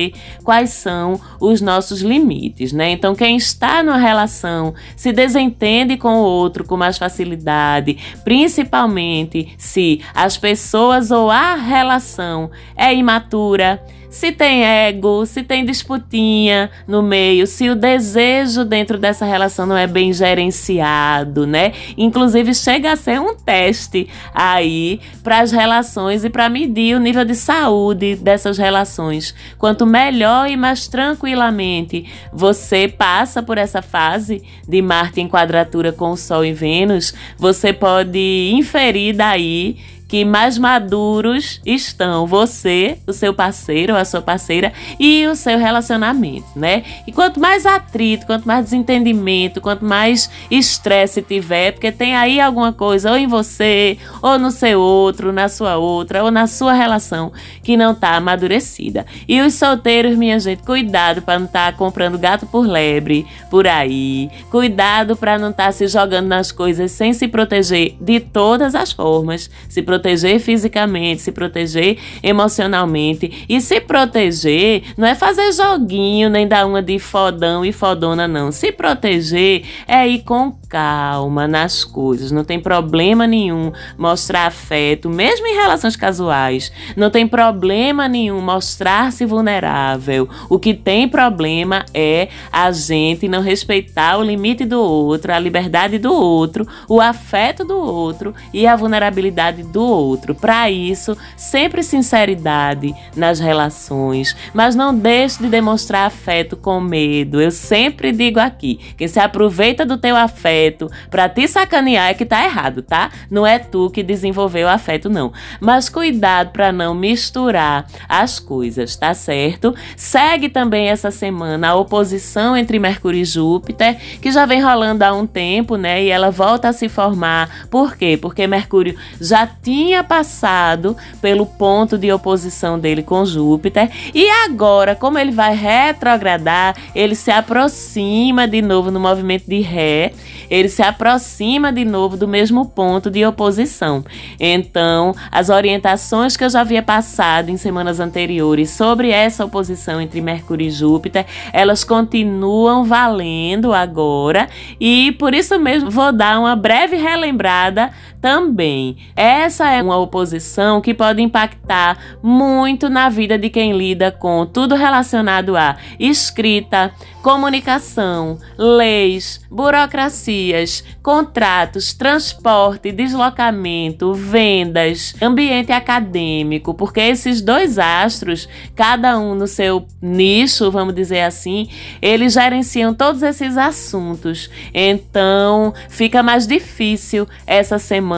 quais 0.42 0.70
são 0.70 1.20
os 1.40 1.60
nossos 1.60 2.00
limites, 2.00 2.72
né? 2.72 2.90
Então, 2.90 3.14
quem 3.14 3.36
está 3.36 3.82
numa 3.82 3.96
relação 3.96 4.74
se 4.96 5.12
desentende 5.12 5.96
com 5.96 6.14
o 6.14 6.22
outro 6.24 6.64
com 6.64 6.76
mais 6.76 6.98
facilidade, 6.98 7.98
principalmente 8.24 9.54
se 9.58 10.00
as 10.14 10.36
pessoas 10.36 11.10
ou 11.10 11.30
a 11.30 11.54
relação 11.54 12.50
é 12.76 12.94
imatura 12.94 13.82
se 14.12 14.30
tem 14.30 14.62
ego, 14.62 15.24
se 15.24 15.42
tem 15.42 15.64
disputinha 15.64 16.70
no 16.86 17.02
meio, 17.02 17.46
se 17.46 17.70
o 17.70 17.74
desejo 17.74 18.62
dentro 18.62 18.98
dessa 18.98 19.24
relação 19.24 19.64
não 19.64 19.76
é 19.76 19.86
bem 19.86 20.12
gerenciado, 20.12 21.46
né? 21.46 21.72
Inclusive 21.96 22.54
chega 22.54 22.92
a 22.92 22.96
ser 22.96 23.18
um 23.18 23.34
teste 23.34 24.06
aí 24.34 25.00
para 25.24 25.40
as 25.40 25.50
relações 25.50 26.24
e 26.24 26.30
para 26.30 26.50
medir 26.50 26.94
o 26.94 27.00
nível 27.00 27.24
de 27.24 27.34
saúde 27.34 28.14
dessas 28.14 28.58
relações. 28.58 29.34
Quanto 29.56 29.86
melhor 29.86 30.48
e 30.48 30.58
mais 30.58 30.86
tranquilamente 30.86 32.04
você 32.30 32.86
passa 32.86 33.42
por 33.42 33.56
essa 33.56 33.80
fase 33.80 34.42
de 34.68 34.82
Marte 34.82 35.22
em 35.22 35.28
quadratura 35.28 35.90
com 35.90 36.10
o 36.10 36.16
Sol 36.18 36.44
e 36.44 36.52
Vênus, 36.52 37.14
você 37.38 37.72
pode 37.72 38.52
inferir 38.52 39.16
daí 39.16 39.78
que 40.12 40.26
mais 40.26 40.58
maduros 40.58 41.58
estão 41.64 42.26
você, 42.26 42.98
o 43.06 43.14
seu 43.14 43.32
parceiro 43.32 43.96
a 43.96 44.04
sua 44.04 44.20
parceira 44.20 44.70
e 45.00 45.26
o 45.26 45.34
seu 45.34 45.58
relacionamento, 45.58 46.48
né? 46.54 46.82
E 47.06 47.12
quanto 47.12 47.40
mais 47.40 47.64
atrito, 47.64 48.26
quanto 48.26 48.46
mais 48.46 48.66
desentendimento, 48.66 49.58
quanto 49.58 49.86
mais 49.86 50.28
estresse 50.50 51.22
tiver, 51.22 51.72
porque 51.72 51.90
tem 51.90 52.14
aí 52.14 52.38
alguma 52.38 52.74
coisa 52.74 53.10
ou 53.10 53.16
em 53.16 53.26
você, 53.26 53.96
ou 54.20 54.38
no 54.38 54.50
seu 54.50 54.78
outro, 54.82 55.32
na 55.32 55.48
sua 55.48 55.78
outra, 55.78 56.22
ou 56.22 56.30
na 56.30 56.46
sua 56.46 56.74
relação 56.74 57.32
que 57.62 57.74
não 57.74 57.94
tá 57.94 58.14
amadurecida. 58.16 59.06
E 59.26 59.40
os 59.40 59.54
solteiros, 59.54 60.14
minha 60.14 60.38
gente, 60.38 60.62
cuidado 60.62 61.22
para 61.22 61.38
não 61.38 61.46
estar 61.46 61.72
tá 61.72 61.78
comprando 61.78 62.18
gato 62.18 62.44
por 62.44 62.66
lebre 62.66 63.26
por 63.48 63.66
aí. 63.66 64.28
Cuidado 64.50 65.16
para 65.16 65.38
não 65.38 65.48
estar 65.48 65.66
tá 65.66 65.72
se 65.72 65.86
jogando 65.86 66.26
nas 66.26 66.52
coisas 66.52 66.90
sem 66.90 67.14
se 67.14 67.26
proteger 67.28 67.96
de 67.98 68.20
todas 68.20 68.74
as 68.74 68.92
formas. 68.92 69.48
Se 69.70 69.80
proteger 69.80 70.01
proteger 70.02 70.40
fisicamente, 70.40 71.22
se 71.22 71.30
proteger 71.30 71.98
emocionalmente. 72.22 73.46
E 73.48 73.60
se 73.60 73.80
proteger 73.80 74.82
não 74.96 75.06
é 75.06 75.14
fazer 75.14 75.52
joguinho, 75.52 76.28
nem 76.28 76.46
dar 76.46 76.66
uma 76.66 76.82
de 76.82 76.98
fodão 76.98 77.64
e 77.64 77.72
fodona, 77.72 78.26
não. 78.26 78.50
Se 78.50 78.72
proteger 78.72 79.62
é 79.86 80.06
ir 80.08 80.22
com 80.24 80.52
calma 80.72 81.46
nas 81.46 81.84
coisas. 81.84 82.32
Não 82.32 82.44
tem 82.44 82.58
problema 82.58 83.26
nenhum 83.26 83.72
mostrar 83.98 84.46
afeto, 84.46 85.10
mesmo 85.10 85.46
em 85.46 85.54
relações 85.54 85.96
casuais. 85.96 86.72
Não 86.96 87.10
tem 87.10 87.28
problema 87.28 88.08
nenhum 88.08 88.40
mostrar-se 88.40 89.26
vulnerável. 89.26 90.28
O 90.48 90.58
que 90.58 90.72
tem 90.72 91.06
problema 91.06 91.84
é 91.92 92.28
a 92.50 92.72
gente 92.72 93.28
não 93.28 93.42
respeitar 93.42 94.16
o 94.16 94.22
limite 94.22 94.64
do 94.64 94.80
outro, 94.80 95.32
a 95.32 95.38
liberdade 95.38 95.98
do 95.98 96.12
outro, 96.12 96.66
o 96.88 97.02
afeto 97.02 97.64
do 97.64 97.76
outro 97.76 98.34
e 98.50 98.66
a 98.66 98.74
vulnerabilidade 98.74 99.62
do 99.62 99.81
do 99.82 99.88
outro. 99.88 100.34
Para 100.34 100.70
isso, 100.70 101.16
sempre 101.36 101.82
sinceridade 101.82 102.94
nas 103.16 103.40
relações, 103.40 104.36
mas 104.54 104.76
não 104.76 104.94
deixe 104.94 105.42
de 105.42 105.48
demonstrar 105.48 106.06
afeto 106.06 106.56
com 106.56 106.80
medo. 106.80 107.40
Eu 107.40 107.50
sempre 107.50 108.12
digo 108.12 108.38
aqui, 108.38 108.78
quem 108.96 109.08
se 109.08 109.18
aproveita 109.18 109.84
do 109.84 109.98
teu 109.98 110.14
afeto 110.14 110.88
para 111.10 111.28
te 111.28 111.48
sacanear 111.48 112.10
é 112.10 112.14
que 112.14 112.24
tá 112.24 112.44
errado, 112.44 112.82
tá? 112.82 113.10
Não 113.28 113.44
é 113.44 113.58
tu 113.58 113.90
que 113.90 114.02
desenvolveu 114.02 114.68
o 114.68 114.70
afeto 114.70 115.10
não. 115.10 115.32
Mas 115.60 115.88
cuidado 115.88 116.52
para 116.52 116.70
não 116.70 116.94
misturar 116.94 117.86
as 118.08 118.38
coisas, 118.38 118.94
tá 118.94 119.12
certo? 119.14 119.74
Segue 119.96 120.48
também 120.48 120.88
essa 120.88 121.10
semana 121.10 121.68
a 121.68 121.74
oposição 121.74 122.56
entre 122.56 122.78
Mercúrio 122.78 123.20
e 123.20 123.24
Júpiter, 123.24 123.96
que 124.20 124.30
já 124.30 124.46
vem 124.46 124.62
rolando 124.62 125.04
há 125.04 125.12
um 125.12 125.26
tempo, 125.26 125.76
né? 125.76 126.04
E 126.04 126.10
ela 126.10 126.30
volta 126.30 126.68
a 126.68 126.72
se 126.72 126.88
formar. 126.88 127.66
Por 127.68 127.96
quê? 127.96 128.18
Porque 128.20 128.46
Mercúrio 128.46 128.96
já 129.20 129.46
tinha 129.46 129.71
passado 130.02 130.96
pelo 131.20 131.46
ponto 131.46 131.96
de 131.96 132.12
oposição 132.12 132.78
dele 132.78 133.02
com 133.02 133.24
Júpiter 133.24 133.90
e 134.14 134.28
agora, 134.44 134.94
como 134.94 135.18
ele 135.18 135.32
vai 135.32 135.54
retrogradar, 135.54 136.76
ele 136.94 137.14
se 137.14 137.30
aproxima 137.30 138.46
de 138.46 138.60
novo 138.60 138.90
no 138.90 139.00
movimento 139.00 139.44
de 139.46 139.60
ré, 139.60 140.12
ele 140.50 140.68
se 140.68 140.82
aproxima 140.82 141.72
de 141.72 141.84
novo 141.84 142.16
do 142.16 142.28
mesmo 142.28 142.66
ponto 142.66 143.10
de 143.10 143.24
oposição. 143.24 144.04
Então, 144.38 145.14
as 145.30 145.48
orientações 145.48 146.36
que 146.36 146.44
eu 146.44 146.50
já 146.50 146.60
havia 146.60 146.82
passado 146.82 147.48
em 147.48 147.56
semanas 147.56 148.00
anteriores 148.00 148.70
sobre 148.70 149.10
essa 149.10 149.44
oposição 149.44 150.00
entre 150.00 150.20
Mercúrio 150.20 150.66
e 150.66 150.70
Júpiter, 150.70 151.24
elas 151.52 151.84
continuam 151.84 152.84
valendo 152.84 153.72
agora 153.72 154.48
e 154.80 155.12
por 155.12 155.34
isso 155.34 155.58
mesmo 155.58 155.90
vou 155.90 156.12
dar 156.12 156.38
uma 156.38 156.54
breve 156.54 156.96
relembrada 156.96 157.90
também. 158.22 158.96
Essa 159.16 159.68
é 159.68 159.82
uma 159.82 159.98
oposição 159.98 160.80
que 160.80 160.94
pode 160.94 161.20
impactar 161.20 161.98
muito 162.22 162.88
na 162.88 163.08
vida 163.08 163.36
de 163.36 163.50
quem 163.50 163.76
lida 163.76 164.12
com 164.12 164.46
tudo 164.46 164.76
relacionado 164.76 165.56
a 165.56 165.76
escrita, 165.98 166.94
comunicação, 167.20 168.38
leis, 168.56 169.40
burocracias, 169.50 170.84
contratos, 171.02 171.92
transporte, 171.92 172.92
deslocamento, 172.92 174.14
vendas, 174.14 175.14
ambiente 175.20 175.72
acadêmico, 175.72 176.74
porque 176.74 177.00
esses 177.00 177.42
dois 177.42 177.76
astros, 177.76 178.48
cada 178.76 179.18
um 179.18 179.34
no 179.34 179.48
seu 179.48 179.84
nicho, 180.00 180.70
vamos 180.70 180.94
dizer 180.94 181.22
assim, 181.22 181.68
eles 182.00 182.34
gerenciam 182.34 182.94
todos 182.94 183.22
esses 183.22 183.56
assuntos. 183.56 184.48
Então, 184.72 185.74
fica 185.88 186.22
mais 186.22 186.46
difícil 186.46 187.26
essa 187.46 187.80
semana 187.80 188.11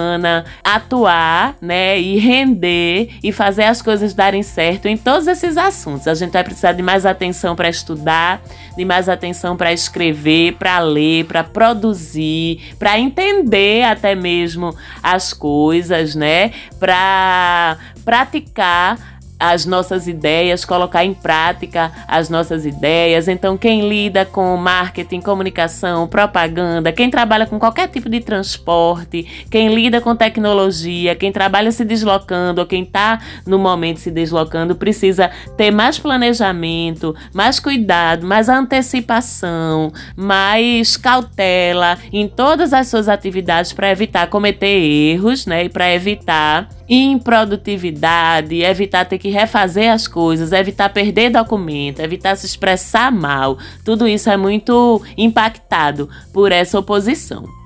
atuar, 0.62 1.56
né, 1.60 1.98
e 1.98 2.18
render 2.18 3.10
e 3.22 3.32
fazer 3.32 3.64
as 3.64 3.80
coisas 3.80 4.14
darem 4.14 4.42
certo 4.42 4.86
em 4.86 4.96
todos 4.96 5.26
esses 5.26 5.56
assuntos. 5.56 6.06
A 6.08 6.14
gente 6.14 6.32
vai 6.32 6.44
precisar 6.44 6.72
de 6.72 6.82
mais 6.82 7.06
atenção 7.06 7.56
para 7.56 7.68
estudar, 7.68 8.40
de 8.76 8.84
mais 8.84 9.08
atenção 9.08 9.56
para 9.56 9.72
escrever, 9.72 10.54
para 10.54 10.78
ler, 10.80 11.24
para 11.26 11.44
produzir, 11.44 12.74
para 12.78 12.98
entender 12.98 13.82
até 13.84 14.14
mesmo 14.14 14.74
as 15.02 15.32
coisas, 15.32 16.14
né? 16.14 16.52
Para 16.78 17.78
praticar 18.04 19.13
as 19.38 19.66
nossas 19.66 20.06
ideias, 20.06 20.64
colocar 20.64 21.04
em 21.04 21.12
prática 21.12 21.92
as 22.06 22.28
nossas 22.28 22.64
ideias. 22.64 23.28
Então, 23.28 23.56
quem 23.56 23.88
lida 23.88 24.24
com 24.24 24.56
marketing, 24.56 25.20
comunicação, 25.20 26.06
propaganda, 26.06 26.92
quem 26.92 27.10
trabalha 27.10 27.46
com 27.46 27.58
qualquer 27.58 27.88
tipo 27.88 28.08
de 28.08 28.20
transporte, 28.20 29.46
quem 29.50 29.74
lida 29.74 30.00
com 30.00 30.14
tecnologia, 30.14 31.14
quem 31.14 31.32
trabalha 31.32 31.70
se 31.72 31.84
deslocando 31.84 32.60
ou 32.60 32.66
quem 32.66 32.82
está 32.82 33.20
no 33.46 33.58
momento 33.58 33.98
se 33.98 34.10
deslocando, 34.10 34.74
precisa 34.74 35.30
ter 35.56 35.70
mais 35.70 35.98
planejamento, 35.98 37.14
mais 37.32 37.58
cuidado, 37.58 38.26
mais 38.26 38.48
antecipação, 38.48 39.92
mais 40.16 40.96
cautela 40.96 41.98
em 42.12 42.28
todas 42.28 42.72
as 42.72 42.88
suas 42.88 43.08
atividades 43.08 43.72
para 43.72 43.90
evitar 43.90 44.28
cometer 44.28 44.66
erros, 44.66 45.46
né? 45.46 45.64
E 45.64 45.68
para 45.68 45.92
evitar 45.92 46.68
improdutividade, 46.88 48.62
evitar 48.62 49.04
ter 49.04 49.18
que 49.18 49.30
refazer 49.30 49.92
as 49.92 50.06
coisas, 50.06 50.52
evitar 50.52 50.88
perder 50.88 51.30
documento, 51.30 52.00
evitar 52.00 52.36
se 52.36 52.46
expressar 52.46 53.10
mal. 53.10 53.58
Tudo 53.84 54.06
isso 54.06 54.30
é 54.30 54.36
muito 54.36 55.02
impactado 55.16 56.08
por 56.32 56.52
essa 56.52 56.78
oposição 56.78 57.63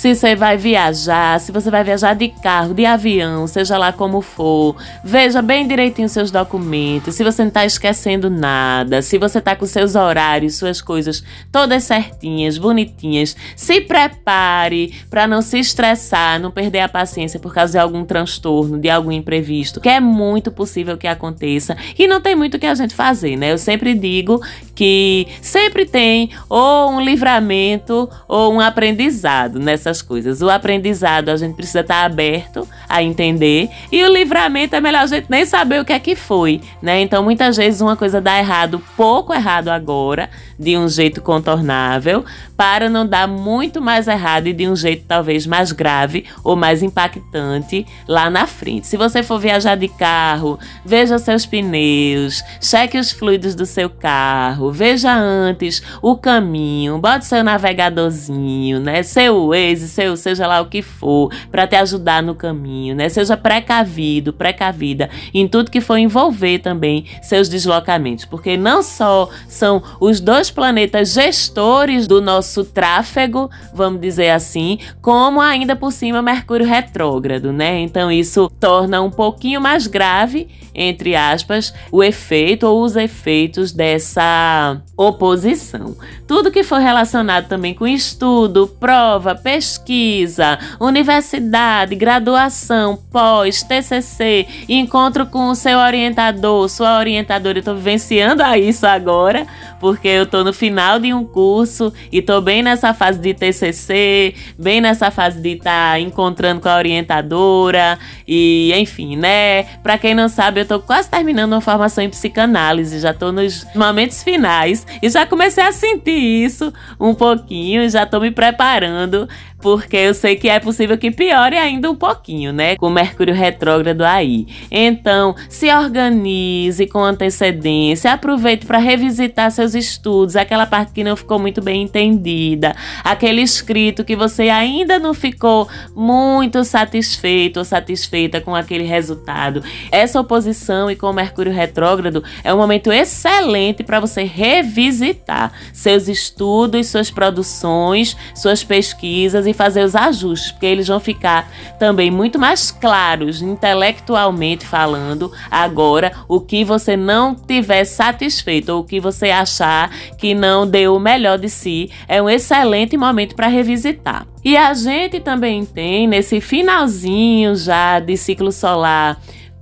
se 0.00 0.14
você 0.14 0.34
vai 0.34 0.56
viajar, 0.56 1.38
se 1.38 1.52
você 1.52 1.70
vai 1.70 1.84
viajar 1.84 2.14
de 2.14 2.28
carro, 2.28 2.72
de 2.72 2.86
avião, 2.86 3.46
seja 3.46 3.76
lá 3.76 3.92
como 3.92 4.22
for, 4.22 4.74
veja 5.04 5.42
bem 5.42 5.68
direitinho 5.68 6.08
seus 6.08 6.30
documentos, 6.30 7.14
se 7.14 7.22
você 7.22 7.42
não 7.42 7.48
está 7.48 7.66
esquecendo 7.66 8.30
nada, 8.30 9.02
se 9.02 9.18
você 9.18 9.40
está 9.40 9.54
com 9.54 9.66
seus 9.66 9.94
horários, 9.96 10.54
suas 10.54 10.80
coisas 10.80 11.22
todas 11.52 11.84
certinhas, 11.84 12.56
bonitinhas, 12.56 13.36
se 13.54 13.82
prepare 13.82 14.94
para 15.10 15.26
não 15.26 15.42
se 15.42 15.58
estressar, 15.58 16.40
não 16.40 16.50
perder 16.50 16.80
a 16.80 16.88
paciência 16.88 17.38
por 17.38 17.52
causa 17.52 17.72
de 17.72 17.78
algum 17.78 18.02
transtorno, 18.02 18.78
de 18.78 18.88
algum 18.88 19.12
imprevisto, 19.12 19.82
que 19.82 19.88
é 19.90 20.00
muito 20.00 20.50
possível 20.50 20.96
que 20.96 21.06
aconteça 21.06 21.76
e 21.98 22.08
não 22.08 22.22
tem 22.22 22.34
muito 22.34 22.56
o 22.56 22.58
que 22.58 22.64
a 22.64 22.74
gente 22.74 22.94
fazer, 22.94 23.36
né? 23.36 23.52
Eu 23.52 23.58
sempre 23.58 23.92
digo 23.92 24.40
que 24.74 25.28
sempre 25.42 25.84
tem 25.84 26.30
ou 26.48 26.90
um 26.90 27.02
livramento 27.02 28.08
ou 28.26 28.54
um 28.54 28.60
aprendizado 28.60 29.60
nessas 29.90 30.00
coisas. 30.00 30.40
O 30.40 30.48
aprendizado 30.48 31.28
a 31.28 31.36
gente 31.36 31.54
precisa 31.54 31.80
estar 31.80 32.04
aberto 32.04 32.66
a 32.88 33.02
entender 33.02 33.68
e 33.90 34.02
o 34.04 34.12
livramento 34.12 34.74
é 34.76 34.80
melhor 34.80 35.02
a 35.02 35.06
gente 35.06 35.26
nem 35.28 35.44
saber 35.44 35.80
o 35.80 35.84
que 35.84 35.92
é 35.92 35.98
que 35.98 36.14
foi, 36.14 36.60
né? 36.80 37.00
Então 37.00 37.22
muitas 37.22 37.56
vezes 37.56 37.80
uma 37.80 37.96
coisa 37.96 38.20
dá 38.20 38.38
errado, 38.38 38.82
pouco 38.96 39.34
errado 39.34 39.68
agora, 39.68 40.30
de 40.58 40.76
um 40.78 40.88
jeito 40.88 41.20
contornável, 41.20 42.24
para 42.60 42.90
não 42.90 43.06
dar 43.06 43.26
muito 43.26 43.80
mais 43.80 44.06
errado 44.06 44.46
e 44.46 44.52
de 44.52 44.68
um 44.68 44.76
jeito 44.76 45.06
talvez 45.08 45.46
mais 45.46 45.72
grave 45.72 46.26
ou 46.44 46.54
mais 46.54 46.82
impactante 46.82 47.86
lá 48.06 48.28
na 48.28 48.46
frente. 48.46 48.86
Se 48.86 48.98
você 48.98 49.22
for 49.22 49.38
viajar 49.38 49.76
de 49.76 49.88
carro, 49.88 50.58
veja 50.84 51.18
seus 51.18 51.46
pneus, 51.46 52.42
cheque 52.60 52.98
os 52.98 53.12
fluidos 53.12 53.54
do 53.54 53.64
seu 53.64 53.88
carro, 53.88 54.70
veja 54.70 55.10
antes 55.10 55.82
o 56.02 56.18
caminho, 56.18 56.98
bote 56.98 57.24
seu 57.24 57.42
navegadorzinho, 57.42 58.78
né? 58.78 59.02
Seu 59.02 59.48
Waze, 59.48 59.88
seu 59.88 60.14
seja 60.14 60.46
lá 60.46 60.60
o 60.60 60.66
que 60.66 60.82
for, 60.82 61.32
para 61.50 61.66
te 61.66 61.76
ajudar 61.76 62.22
no 62.22 62.34
caminho, 62.34 62.94
né? 62.94 63.08
Seja 63.08 63.38
precavido, 63.38 64.34
precavida 64.34 65.08
em 65.32 65.48
tudo 65.48 65.70
que 65.70 65.80
for 65.80 65.96
envolver 65.96 66.58
também 66.58 67.06
seus 67.22 67.48
deslocamentos, 67.48 68.26
porque 68.26 68.58
não 68.58 68.82
só 68.82 69.30
são 69.48 69.82
os 69.98 70.20
dois 70.20 70.50
planetas 70.50 71.14
gestores 71.14 72.06
do 72.06 72.20
nosso 72.20 72.49
tráfego, 72.64 73.50
vamos 73.72 74.00
dizer 74.00 74.30
assim, 74.30 74.78
como 75.00 75.40
ainda 75.40 75.76
por 75.76 75.92
cima 75.92 76.22
Mercúrio 76.22 76.66
retrógrado, 76.66 77.52
né? 77.52 77.80
Então 77.80 78.10
isso 78.10 78.50
torna 78.60 79.00
um 79.00 79.10
pouquinho 79.10 79.60
mais 79.60 79.86
grave, 79.86 80.48
entre 80.74 81.16
aspas, 81.16 81.72
o 81.90 82.02
efeito 82.02 82.66
ou 82.66 82.82
os 82.82 82.96
efeitos 82.96 83.72
dessa 83.72 84.80
oposição. 84.96 85.96
Tudo 86.26 86.50
que 86.50 86.62
for 86.62 86.78
relacionado 86.78 87.48
também 87.48 87.74
com 87.74 87.86
estudo, 87.86 88.66
prova, 88.78 89.34
pesquisa, 89.34 90.58
universidade, 90.78 91.94
graduação, 91.94 92.98
pós, 93.10 93.62
TCC, 93.62 94.46
encontro 94.68 95.26
com 95.26 95.48
o 95.48 95.54
seu 95.54 95.78
orientador, 95.78 96.68
sua 96.68 96.98
orientadora. 96.98 97.58
Eu 97.58 97.64
tô 97.64 97.74
vivenciando 97.74 98.42
isso 98.56 98.86
agora, 98.86 99.46
porque 99.80 100.08
eu 100.08 100.26
tô 100.26 100.44
no 100.44 100.52
final 100.52 100.98
de 100.98 101.12
um 101.12 101.24
curso 101.24 101.92
e 102.12 102.22
tô 102.22 102.39
bem 102.40 102.62
nessa 102.62 102.94
fase 102.94 103.18
de 103.18 103.34
TCC, 103.34 104.34
bem 104.58 104.80
nessa 104.80 105.10
fase 105.10 105.40
de 105.40 105.50
estar 105.50 105.92
tá 105.92 106.00
encontrando 106.00 106.60
com 106.60 106.68
a 106.68 106.76
orientadora 106.76 107.98
e, 108.26 108.72
enfim, 108.74 109.16
né? 109.16 109.64
Para 109.82 109.98
quem 109.98 110.14
não 110.14 110.28
sabe, 110.28 110.60
eu 110.60 110.66
tô 110.66 110.80
quase 110.80 111.08
terminando 111.08 111.52
uma 111.52 111.60
formação 111.60 112.02
em 112.02 112.10
psicanálise, 112.10 113.00
já 113.00 113.12
tô 113.12 113.32
nos 113.32 113.66
momentos 113.74 114.22
finais 114.22 114.86
e 115.02 115.08
já 115.08 115.26
comecei 115.26 115.64
a 115.64 115.72
sentir 115.72 116.44
isso 116.44 116.72
um 116.98 117.14
pouquinho, 117.14 117.88
já 117.88 118.06
tô 118.06 118.20
me 118.20 118.30
preparando 118.30 119.28
porque 119.60 119.96
eu 119.96 120.14
sei 120.14 120.36
que 120.36 120.48
é 120.48 120.58
possível 120.58 120.96
que 120.96 121.10
piore 121.10 121.56
ainda 121.56 121.90
um 121.90 121.94
pouquinho, 121.94 122.52
né? 122.52 122.76
Com 122.76 122.90
Mercúrio 122.90 123.34
retrógrado 123.34 124.02
aí. 124.02 124.46
Então, 124.70 125.34
se 125.48 125.72
organize 125.72 126.86
com 126.86 127.02
antecedência, 127.02 128.12
aproveite 128.12 128.66
para 128.66 128.78
revisitar 128.78 129.50
seus 129.50 129.74
estudos, 129.74 130.36
aquela 130.36 130.66
parte 130.66 130.92
que 130.92 131.04
não 131.04 131.16
ficou 131.16 131.38
muito 131.38 131.60
bem 131.60 131.82
entendida, 131.82 132.74
aquele 133.04 133.42
escrito 133.42 134.04
que 134.04 134.16
você 134.16 134.48
ainda 134.48 134.98
não 134.98 135.14
ficou 135.14 135.68
muito 135.94 136.64
satisfeito 136.64 137.58
ou 137.58 137.64
satisfeita 137.64 138.40
com 138.40 138.54
aquele 138.54 138.84
resultado. 138.84 139.62
Essa 139.90 140.20
oposição 140.20 140.90
e 140.90 140.96
com 140.96 141.12
Mercúrio 141.12 141.52
retrógrado 141.52 142.22
é 142.42 142.52
um 142.52 142.58
momento 142.58 142.92
excelente 142.92 143.82
para 143.82 144.00
você 144.00 144.22
revisitar 144.22 145.52
seus 145.72 146.08
estudos, 146.08 146.86
suas 146.86 147.10
produções, 147.10 148.16
suas 148.34 148.64
pesquisas 148.64 149.46
e 149.50 149.54
fazer 149.54 149.84
os 149.84 149.94
ajustes, 149.94 150.52
porque 150.52 150.66
eles 150.66 150.88
vão 150.88 151.00
ficar 151.00 151.50
também 151.78 152.10
muito 152.10 152.38
mais 152.38 152.70
claros 152.70 153.42
intelectualmente 153.42 154.66
falando 154.66 155.32
agora 155.50 156.12
o 156.28 156.40
que 156.40 156.64
você 156.64 156.96
não 156.96 157.34
tiver 157.34 157.84
satisfeito 157.84 158.70
ou 158.70 158.80
o 158.80 158.84
que 158.84 159.00
você 159.00 159.30
achar 159.30 159.90
que 160.18 160.34
não 160.34 160.66
deu 160.66 160.94
o 160.94 161.00
melhor 161.00 161.38
de 161.38 161.48
si, 161.48 161.90
é 162.08 162.22
um 162.22 162.28
excelente 162.28 162.96
momento 162.96 163.34
para 163.34 163.46
revisitar. 163.46 164.26
E 164.44 164.56
a 164.56 164.72
gente 164.72 165.20
também 165.20 165.64
tem 165.64 166.06
nesse 166.06 166.40
finalzinho 166.40 167.54
já 167.54 168.00
de 168.00 168.16
ciclo 168.16 168.50
solar 168.50 169.20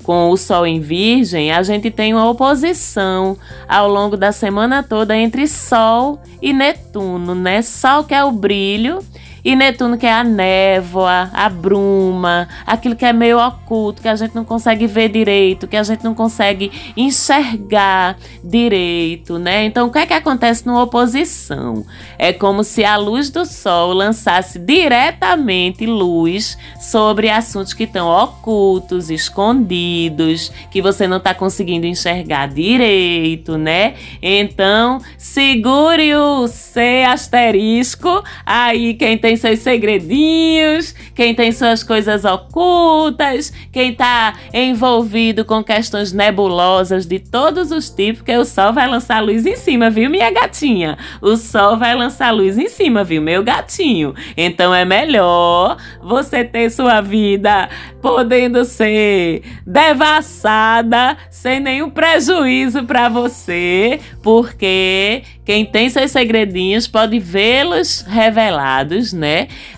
com 0.09 0.31
o 0.31 0.39
Sol 0.39 0.67
em 0.67 0.81
Virgem, 0.81 1.53
a 1.53 1.63
gente 1.63 1.91
tem 1.91 2.15
uma 2.15 2.27
oposição 2.31 3.37
ao 3.69 3.87
longo 3.87 4.17
da 4.17 4.33
semana 4.33 4.83
toda 4.83 5.15
entre 5.15 5.47
Sol 5.47 6.19
e 6.41 6.51
Netuno, 6.51 7.35
né? 7.35 7.61
Sol 7.61 8.05
que 8.05 8.15
é 8.15 8.25
o 8.25 8.33
brilho 8.33 9.01
e 9.49 9.57
Netuno, 9.57 9.97
que 9.97 10.05
é 10.05 10.13
a 10.13 10.25
névoa, 10.25 11.31
a 11.33 11.49
bruma, 11.49 12.49
aquilo 12.67 12.97
que 12.97 13.05
é 13.05 13.13
meio 13.13 13.39
oculto, 13.39 14.03
que 14.03 14.09
a 14.09 14.17
gente 14.17 14.35
não 14.35 14.45
consegue 14.45 14.87
ver 14.87 15.09
direito, 15.09 15.69
que 15.69 15.77
a 15.77 15.83
gente 15.83 16.03
não 16.05 16.15
consegue 16.15 16.73
enxergar 16.97 18.19
direito, 18.43 19.39
né? 19.39 19.65
Então, 19.65 19.87
o 19.87 19.91
que 19.93 19.99
é 19.99 20.07
que 20.07 20.13
acontece 20.13 20.67
numa 20.67 20.83
oposição? 20.83 21.87
É 22.19 22.33
como 22.33 22.65
se 22.65 22.85
a 22.85 22.97
luz 22.97 23.31
do 23.31 23.47
sol 23.47 23.93
lançasse 23.93 24.59
diretamente 24.59 25.87
luz 25.87 26.59
sobre 26.81 27.31
assuntos 27.31 27.73
que 27.73 27.85
estão 27.85 28.09
ocultos, 28.09 29.09
escondidos, 29.09 30.53
que 30.71 30.83
você 30.83 31.07
não 31.07 31.19
está 31.19 31.33
conseguindo 31.33 31.87
enxergar 31.87 32.49
direito, 32.49 33.57
né? 33.57 33.95
Então, 34.21 34.99
segure 35.17 36.15
o 36.17 36.49
C 36.49 37.05
asterisco 37.05 38.23
aí 38.45 38.95
quem 38.95 39.17
tem 39.17 39.29
tem 39.29 39.37
seus 39.39 39.61
segredinhos, 39.61 40.95
quem 41.15 41.35
tem 41.35 41.51
suas 41.53 41.83
coisas 41.83 42.25
ocultas, 42.25 43.53
quem 43.73 43.93
está 43.93 44.35
envolvido 44.53 45.45
com 45.45 45.65
questões 45.65 46.13
nebulosas 46.13 47.07
de 47.07 47.19
todos 47.19 47.71
os 47.71 47.89
tipos, 47.89 48.23
que 48.23 48.37
o 48.37 48.45
sol 48.45 48.73
vai 48.73 48.89
lançar 48.89 49.23
luz 49.23 49.47
em 49.47 49.57
cima, 49.57 49.89
viu, 49.91 50.11
minha 50.11 50.31
gatinha? 50.31 50.99
O 51.21 51.37
sol 51.37 51.77
vai 51.79 51.95
lançar 51.95 52.31
luz 52.31 52.59
em 52.59 52.69
cima, 52.69 53.03
viu, 53.05 53.23
meu 53.23 53.43
gatinho? 53.43 54.15
Então 54.37 54.75
é 54.75 54.85
melhor 54.85 55.77
você 56.03 56.45
ter 56.45 56.71
sua 56.71 57.01
vida 57.01 57.69
podendo 58.01 58.65
ser 58.65 59.43
devassada 59.67 61.17
sem 61.31 61.61
nenhum 61.61 61.91
prejuízo 61.91 62.85
para 62.85 63.09
você, 63.09 64.01
porque 64.23 65.23
quem 65.45 65.65
tem 65.65 65.89
seus 65.89 66.11
segredinhos 66.11 66.87
pode 66.87 67.19
vê-los 67.19 68.05
revelados, 68.07 69.13
né, 69.13 69.28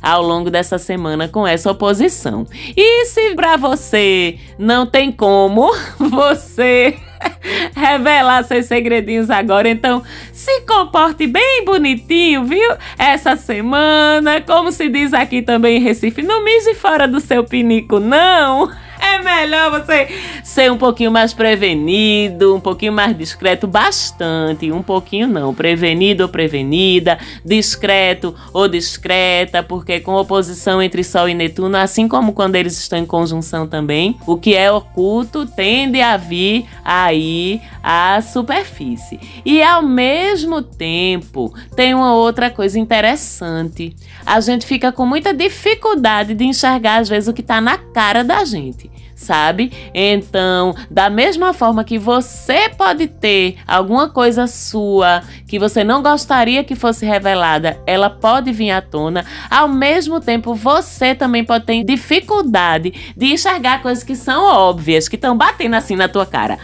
ao 0.03 0.23
longo 0.23 0.51
dessa 0.51 0.79
semana 0.79 1.29
com 1.29 1.47
essa 1.47 1.71
oposição. 1.71 2.47
E 2.77 3.07
se 3.07 3.35
para 3.35 3.57
você 3.57 4.39
não 4.59 4.87
tem 4.87 5.11
como 5.11 5.71
você 5.99 6.97
revelar 7.75 8.45
seus 8.45 8.67
segredinhos 8.67 9.31
agora, 9.31 9.69
então 9.69 10.03
se 10.33 10.63
comporte 10.63 11.27
bem 11.27 11.65
bonitinho, 11.65 12.45
viu? 12.45 12.71
Essa 12.99 13.37
semana, 13.37 14.41
como 14.41 14.73
se 14.73 14.89
diz 14.89 15.13
aqui 15.13 15.43
também 15.43 15.79
em 15.79 15.81
Recife, 15.81 16.23
não 16.23 16.45
mise 16.45 16.75
fora 16.75 17.07
do 17.07 17.21
seu 17.21 17.45
pinico, 17.45 18.01
não. 18.01 18.71
É 19.11 19.19
melhor 19.23 19.73
você 19.73 20.09
ser 20.45 20.71
um 20.71 20.77
pouquinho 20.77 21.11
mais 21.11 21.35
prevenido, 21.35 22.55
um 22.55 22.61
pouquinho 22.61 22.93
mais 22.93 23.17
discreto, 23.17 23.67
bastante, 23.67 24.71
um 24.71 24.83
pouquinho 24.83 25.27
não, 25.27 25.53
prevenido 25.53 26.23
ou 26.23 26.29
prevenida, 26.29 27.19
discreto 27.45 28.35
ou 28.53 28.69
discreta, 28.69 29.65
porque 29.65 29.99
com 29.99 30.15
oposição 30.15 30.81
entre 30.81 31.03
Sol 31.03 31.29
e 31.29 31.35
Netuno, 31.35 31.77
assim 31.77 32.07
como 32.07 32.33
quando 32.33 32.55
eles 32.55 32.79
estão 32.79 32.99
em 33.01 33.07
conjunção 33.07 33.67
também, 33.67 34.17
o 34.27 34.37
que 34.37 34.55
é 34.55 34.71
oculto 34.71 35.45
tende 35.45 36.01
a 36.01 36.17
vir 36.17 36.67
aí 36.85 37.61
à 37.83 38.21
superfície. 38.23 39.19
E 39.45 39.61
ao 39.61 39.83
mesmo 39.83 40.63
tempo, 40.63 41.53
tem 41.75 41.95
uma 41.95 42.15
outra 42.15 42.49
coisa 42.49 42.79
interessante. 42.79 43.97
A 44.25 44.41
gente 44.41 44.65
fica 44.65 44.93
com 44.93 45.05
muita 45.05 45.35
dificuldade 45.35 46.33
de 46.33 46.45
enxergar 46.45 47.01
às 47.01 47.09
vezes 47.09 47.29
o 47.29 47.33
que 47.33 47.41
está 47.41 47.61
na 47.61 47.77
cara 47.77 48.23
da 48.23 48.45
gente 48.45 48.89
sabe? 49.21 49.71
Então, 49.95 50.75
da 50.91 51.11
mesma 51.11 51.53
forma 51.53 51.85
que 51.85 51.99
você 51.99 52.71
pode 52.71 53.07
ter 53.07 53.57
alguma 53.67 54.09
coisa 54.09 54.47
sua 54.47 55.23
que 55.47 55.59
você 55.59 55.85
não 55.85 56.03
gostaria 56.03 56.65
que 56.65 56.75
fosse 56.75 57.05
revelada, 57.05 57.79
ela 57.87 58.09
pode 58.09 58.51
vir 58.51 58.71
à 58.71 58.81
tona. 58.81 59.25
Ao 59.51 59.69
mesmo 59.69 60.21
tempo, 60.21 60.55
você 60.55 61.15
também 61.15 61.45
pode 61.45 61.67
ter 61.67 61.85
dificuldade 61.85 63.13
de 63.17 63.27
enxergar 63.27 63.83
coisas 63.83 64.03
que 64.03 64.17
são 64.17 64.45
óbvias, 64.45 65.07
que 65.07 65.17
estão 65.17 65.37
batendo 65.37 65.75
assim 65.77 65.97
na 65.97 66.09
tua 66.09 66.25
cara. 66.25 66.59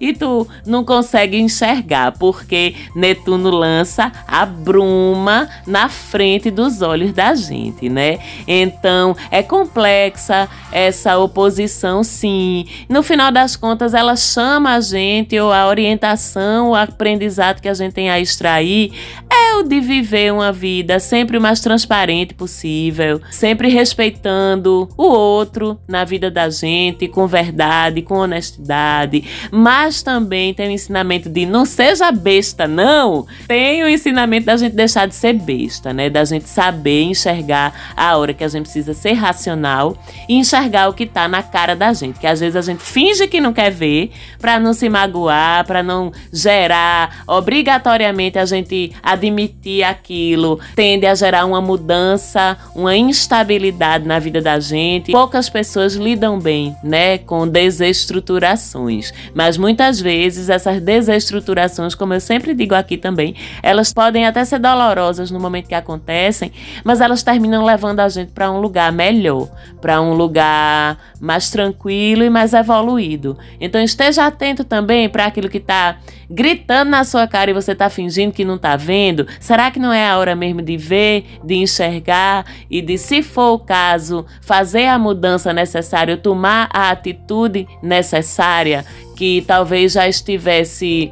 E 0.00 0.12
tu 0.12 0.46
não 0.64 0.84
consegue 0.84 1.38
enxergar, 1.38 2.12
porque 2.12 2.74
Netuno 2.94 3.50
lança 3.50 4.12
a 4.26 4.46
bruma 4.46 5.48
na 5.66 5.88
frente 5.88 6.50
dos 6.50 6.82
olhos 6.82 7.12
da 7.12 7.34
gente, 7.34 7.88
né? 7.88 8.18
Então, 8.46 9.16
é 9.30 9.42
complexo 9.42 10.28
essa, 10.28 10.48
essa 10.70 11.18
oposição, 11.18 12.04
sim. 12.04 12.66
No 12.88 13.02
final 13.02 13.32
das 13.32 13.56
contas, 13.56 13.94
ela 13.94 14.14
chama 14.14 14.74
a 14.74 14.80
gente, 14.80 15.38
ou 15.38 15.52
a 15.52 15.66
orientação, 15.66 16.70
o 16.70 16.74
aprendizado 16.74 17.60
que 17.60 17.68
a 17.68 17.74
gente 17.74 17.94
tem 17.94 18.10
a 18.10 18.20
extrair 18.20 18.92
é 19.30 19.54
o 19.56 19.62
de 19.62 19.80
viver 19.80 20.32
uma 20.32 20.52
vida 20.52 20.98
sempre 20.98 21.38
o 21.38 21.40
mais 21.40 21.60
transparente 21.60 22.34
possível, 22.34 23.20
sempre 23.30 23.68
respeitando 23.68 24.88
o 24.96 25.04
outro 25.04 25.78
na 25.88 26.04
vida 26.04 26.30
da 26.30 26.50
gente, 26.50 27.08
com 27.08 27.26
verdade, 27.26 28.02
com 28.02 28.16
honestidade, 28.16 29.24
mas 29.50 29.87
também 30.02 30.54
tem 30.54 30.68
o 30.68 30.72
ensinamento 30.72 31.28
de 31.28 31.46
não 31.46 31.64
seja 31.64 32.10
besta, 32.12 32.68
não. 32.68 33.26
Tem 33.46 33.82
o 33.82 33.88
ensinamento 33.88 34.46
da 34.46 34.56
gente 34.56 34.74
deixar 34.74 35.06
de 35.06 35.14
ser 35.14 35.32
besta, 35.32 35.92
né? 35.92 36.08
Da 36.08 36.24
gente 36.24 36.48
saber 36.48 37.02
enxergar 37.02 37.94
a 37.96 38.16
hora 38.16 38.34
que 38.34 38.44
a 38.44 38.48
gente 38.48 38.64
precisa 38.64 38.94
ser 38.94 39.12
racional 39.12 39.96
e 40.28 40.34
enxergar 40.34 40.88
o 40.88 40.92
que 40.92 41.06
tá 41.06 41.26
na 41.26 41.42
cara 41.42 41.74
da 41.74 41.92
gente. 41.92 42.18
Que 42.18 42.26
às 42.26 42.40
vezes 42.40 42.56
a 42.56 42.62
gente 42.62 42.82
finge 42.82 43.26
que 43.26 43.40
não 43.40 43.52
quer 43.52 43.70
ver 43.70 44.12
para 44.38 44.60
não 44.60 44.72
se 44.72 44.88
magoar, 44.88 45.66
para 45.66 45.82
não 45.82 46.12
gerar 46.32 47.22
obrigatoriamente 47.26 48.38
a 48.38 48.44
gente 48.44 48.92
admitir 49.02 49.82
aquilo, 49.82 50.60
tende 50.74 51.06
a 51.06 51.14
gerar 51.14 51.44
uma 51.44 51.60
mudança, 51.60 52.56
uma 52.74 52.96
instabilidade 52.96 54.06
na 54.06 54.18
vida 54.18 54.40
da 54.40 54.60
gente. 54.60 55.12
Poucas 55.12 55.48
pessoas 55.48 55.94
lidam 55.94 56.38
bem, 56.38 56.74
né, 56.82 57.18
com 57.18 57.46
desestruturações, 57.46 59.12
mas 59.34 59.56
muitas 59.78 60.00
vezes 60.00 60.50
essas 60.50 60.80
desestruturações, 60.80 61.94
como 61.94 62.12
eu 62.12 62.20
sempre 62.20 62.52
digo 62.52 62.74
aqui 62.74 62.96
também, 62.96 63.36
elas 63.62 63.92
podem 63.92 64.26
até 64.26 64.44
ser 64.44 64.58
dolorosas 64.58 65.30
no 65.30 65.38
momento 65.38 65.68
que 65.68 65.74
acontecem, 65.74 66.50
mas 66.82 67.00
elas 67.00 67.22
terminam 67.22 67.64
levando 67.64 68.00
a 68.00 68.08
gente 68.08 68.32
para 68.32 68.50
um 68.50 68.58
lugar 68.58 68.90
melhor, 68.90 69.48
para 69.80 70.02
um 70.02 70.14
lugar 70.14 70.98
mais 71.20 71.48
tranquilo 71.48 72.24
e 72.24 72.30
mais 72.30 72.54
evoluído. 72.54 73.38
Então 73.60 73.80
esteja 73.80 74.26
atento 74.26 74.64
também 74.64 75.08
para 75.08 75.26
aquilo 75.26 75.48
que 75.48 75.58
está 75.58 75.98
gritando 76.30 76.90
na 76.90 77.04
sua 77.04 77.26
cara 77.26 77.50
e 77.50 77.54
você 77.54 77.72
está 77.72 77.88
fingindo 77.88 78.32
que 78.32 78.44
não 78.44 78.56
está 78.56 78.76
vendo. 78.76 79.26
Será 79.40 79.70
que 79.70 79.78
não 79.78 79.92
é 79.92 80.08
a 80.08 80.18
hora 80.18 80.34
mesmo 80.34 80.60
de 80.60 80.76
ver, 80.76 81.24
de 81.42 81.56
enxergar 81.56 82.44
e 82.70 82.82
de, 82.82 82.98
se 82.98 83.22
for 83.22 83.54
o 83.54 83.58
caso, 83.58 84.26
fazer 84.42 84.86
a 84.86 84.98
mudança 84.98 85.52
necessária, 85.52 86.16
tomar 86.16 86.68
a 86.72 86.90
atitude 86.90 87.66
necessária 87.82 88.84
que 89.16 89.42
talvez 89.46 89.92
já 89.92 90.06
estivesse 90.06 91.10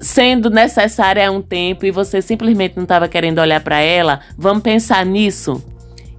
sendo 0.00 0.50
necessária 0.50 1.28
há 1.28 1.30
um 1.30 1.40
tempo 1.40 1.86
e 1.86 1.92
você 1.92 2.20
simplesmente 2.20 2.76
não 2.76 2.82
estava 2.82 3.06
querendo 3.06 3.38
olhar 3.38 3.60
para 3.60 3.78
ela, 3.78 4.20
vamos 4.36 4.62
pensar 4.62 5.06
nisso. 5.06 5.62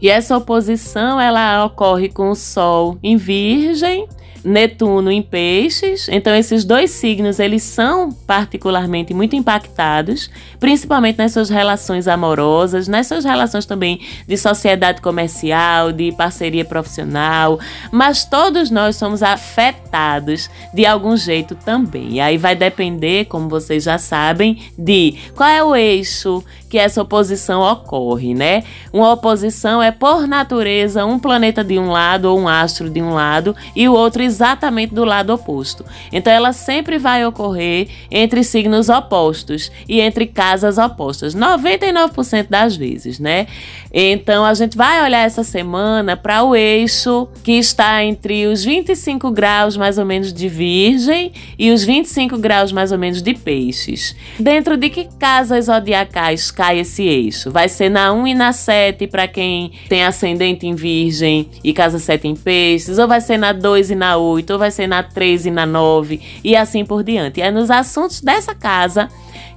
E 0.02 0.10
essa 0.10 0.38
oposição 0.38 1.20
ela 1.20 1.66
ocorre 1.66 2.10
com 2.10 2.30
o 2.30 2.36
Sol 2.36 2.98
em 3.04 3.16
Virgem 3.16 4.08
Netuno 4.44 5.12
em 5.12 5.22
Peixes. 5.22 6.08
Então 6.10 6.36
esses 6.36 6.66
dois 6.66 6.92
signos 6.92 7.40
eles 7.40 7.64
são 7.64 8.12
particularmente 8.12 9.14
muito 9.14 9.36
impactados, 9.36 10.30
principalmente 10.60 11.18
nas 11.18 11.32
suas 11.32 11.50
relações 11.50 12.08
amorosas, 12.08 12.88
nas 12.88 13.08
suas 13.08 13.24
relações 13.24 13.66
também 13.66 14.02
de 14.28 14.38
sociedade 14.38 15.02
comercial, 15.02 15.92
de 15.92 16.12
parceria 16.12 16.66
profissional, 16.66 17.60
mas 17.92 18.26
todos 18.26 18.70
nós 18.70 18.96
somos 18.96 19.24
afetados 19.24 20.50
de 20.74 20.86
algum 20.86 21.16
jeito 21.16 21.56
também. 21.56 22.14
E 22.14 22.20
aí 22.20 22.38
vai 22.38 22.56
depender, 22.56 23.26
como 23.26 23.48
vocês 23.48 23.84
já 23.84 23.98
sabem, 23.98 24.60
de 24.78 25.16
qual 25.36 25.50
é 25.50 25.64
o 25.64 25.76
eixo 25.76 26.44
que 26.74 26.80
essa 26.80 27.04
oposição 27.04 27.62
ocorre, 27.62 28.34
né? 28.34 28.64
Uma 28.92 29.12
oposição 29.14 29.80
é 29.80 29.92
por 29.92 30.28
natureza 30.28 31.06
um 31.06 31.20
planeta 31.20 31.64
de 31.64 31.78
um 31.78 31.92
lado 31.92 32.26
ou 32.26 32.40
um 32.40 32.48
astro 32.48 32.90
de 32.90 33.00
um 33.00 33.14
lado 33.14 33.56
e 33.76 33.88
o 33.88 33.94
outro 33.94 34.24
exatamente 34.24 34.92
do 34.92 35.06
lado 35.06 35.32
oposto. 35.32 35.86
Então 36.12 36.34
ela 36.34 36.52
sempre 36.52 36.98
vai 36.98 37.24
ocorrer 37.28 37.90
entre 38.10 38.44
signos 38.44 38.90
opostos 38.90 39.72
e 39.88 40.02
entre 40.02 40.26
casas 40.26 40.80
opostas, 40.80 41.36
99% 41.36 42.48
das 42.50 42.76
vezes, 42.76 43.20
né? 43.20 43.46
Então 43.94 44.44
a 44.44 44.56
gente 44.56 44.76
vai 44.76 45.04
olhar 45.04 45.24
essa 45.24 45.44
semana 45.44 46.18
para 46.18 46.44
o 46.44 46.56
eixo 46.56 47.28
que 47.44 47.52
está 47.52 48.04
entre 48.04 48.48
os 48.48 48.64
25 48.64 49.30
graus 49.30 49.78
mais 49.78 50.00
ou 50.00 50.06
menos 50.06 50.34
de 50.34 50.50
Virgem 50.50 51.32
e 51.60 51.70
os 51.70 51.84
25 51.84 52.36
graus 52.40 52.72
mais 52.72 52.92
ou 52.92 52.98
menos 52.98 53.22
de 53.22 53.36
Peixes. 53.36 54.16
Dentro 54.40 54.76
de 54.76 54.90
que 54.90 55.08
casas 55.20 55.66
zodiacais 55.66 56.50
cai 56.64 56.80
esse 56.80 57.04
eixo? 57.04 57.52
Vai 57.52 57.68
ser 57.68 57.90
na 57.90 58.14
1 58.14 58.28
e 58.28 58.34
na 58.34 58.54
7 58.54 59.06
para 59.08 59.28
quem 59.28 59.74
tem 59.90 60.06
ascendente 60.06 60.66
em 60.66 60.74
Virgem 60.74 61.50
e 61.62 61.74
casa 61.74 62.00
7 62.00 62.26
em 62.26 62.36
Peixes, 62.38 62.98
ou 62.98 63.06
vai 63.06 63.20
ser 63.20 63.38
na 63.38 63.52
2 63.52 63.92
e 63.92 63.96
na 63.96 64.16
8, 64.16 64.54
ou 64.54 64.58
vai 64.58 64.72
ser 64.72 64.88
na 64.88 65.04
3 65.04 65.48
e 65.48 65.52
na 65.52 65.66
9 65.66 66.22
e 66.42 66.56
assim 66.56 66.86
por 66.86 67.04
diante. 67.04 67.42
É 67.42 67.52
nos 67.52 67.70
assuntos 67.70 68.22
dessa 68.22 68.56
casa 68.56 69.10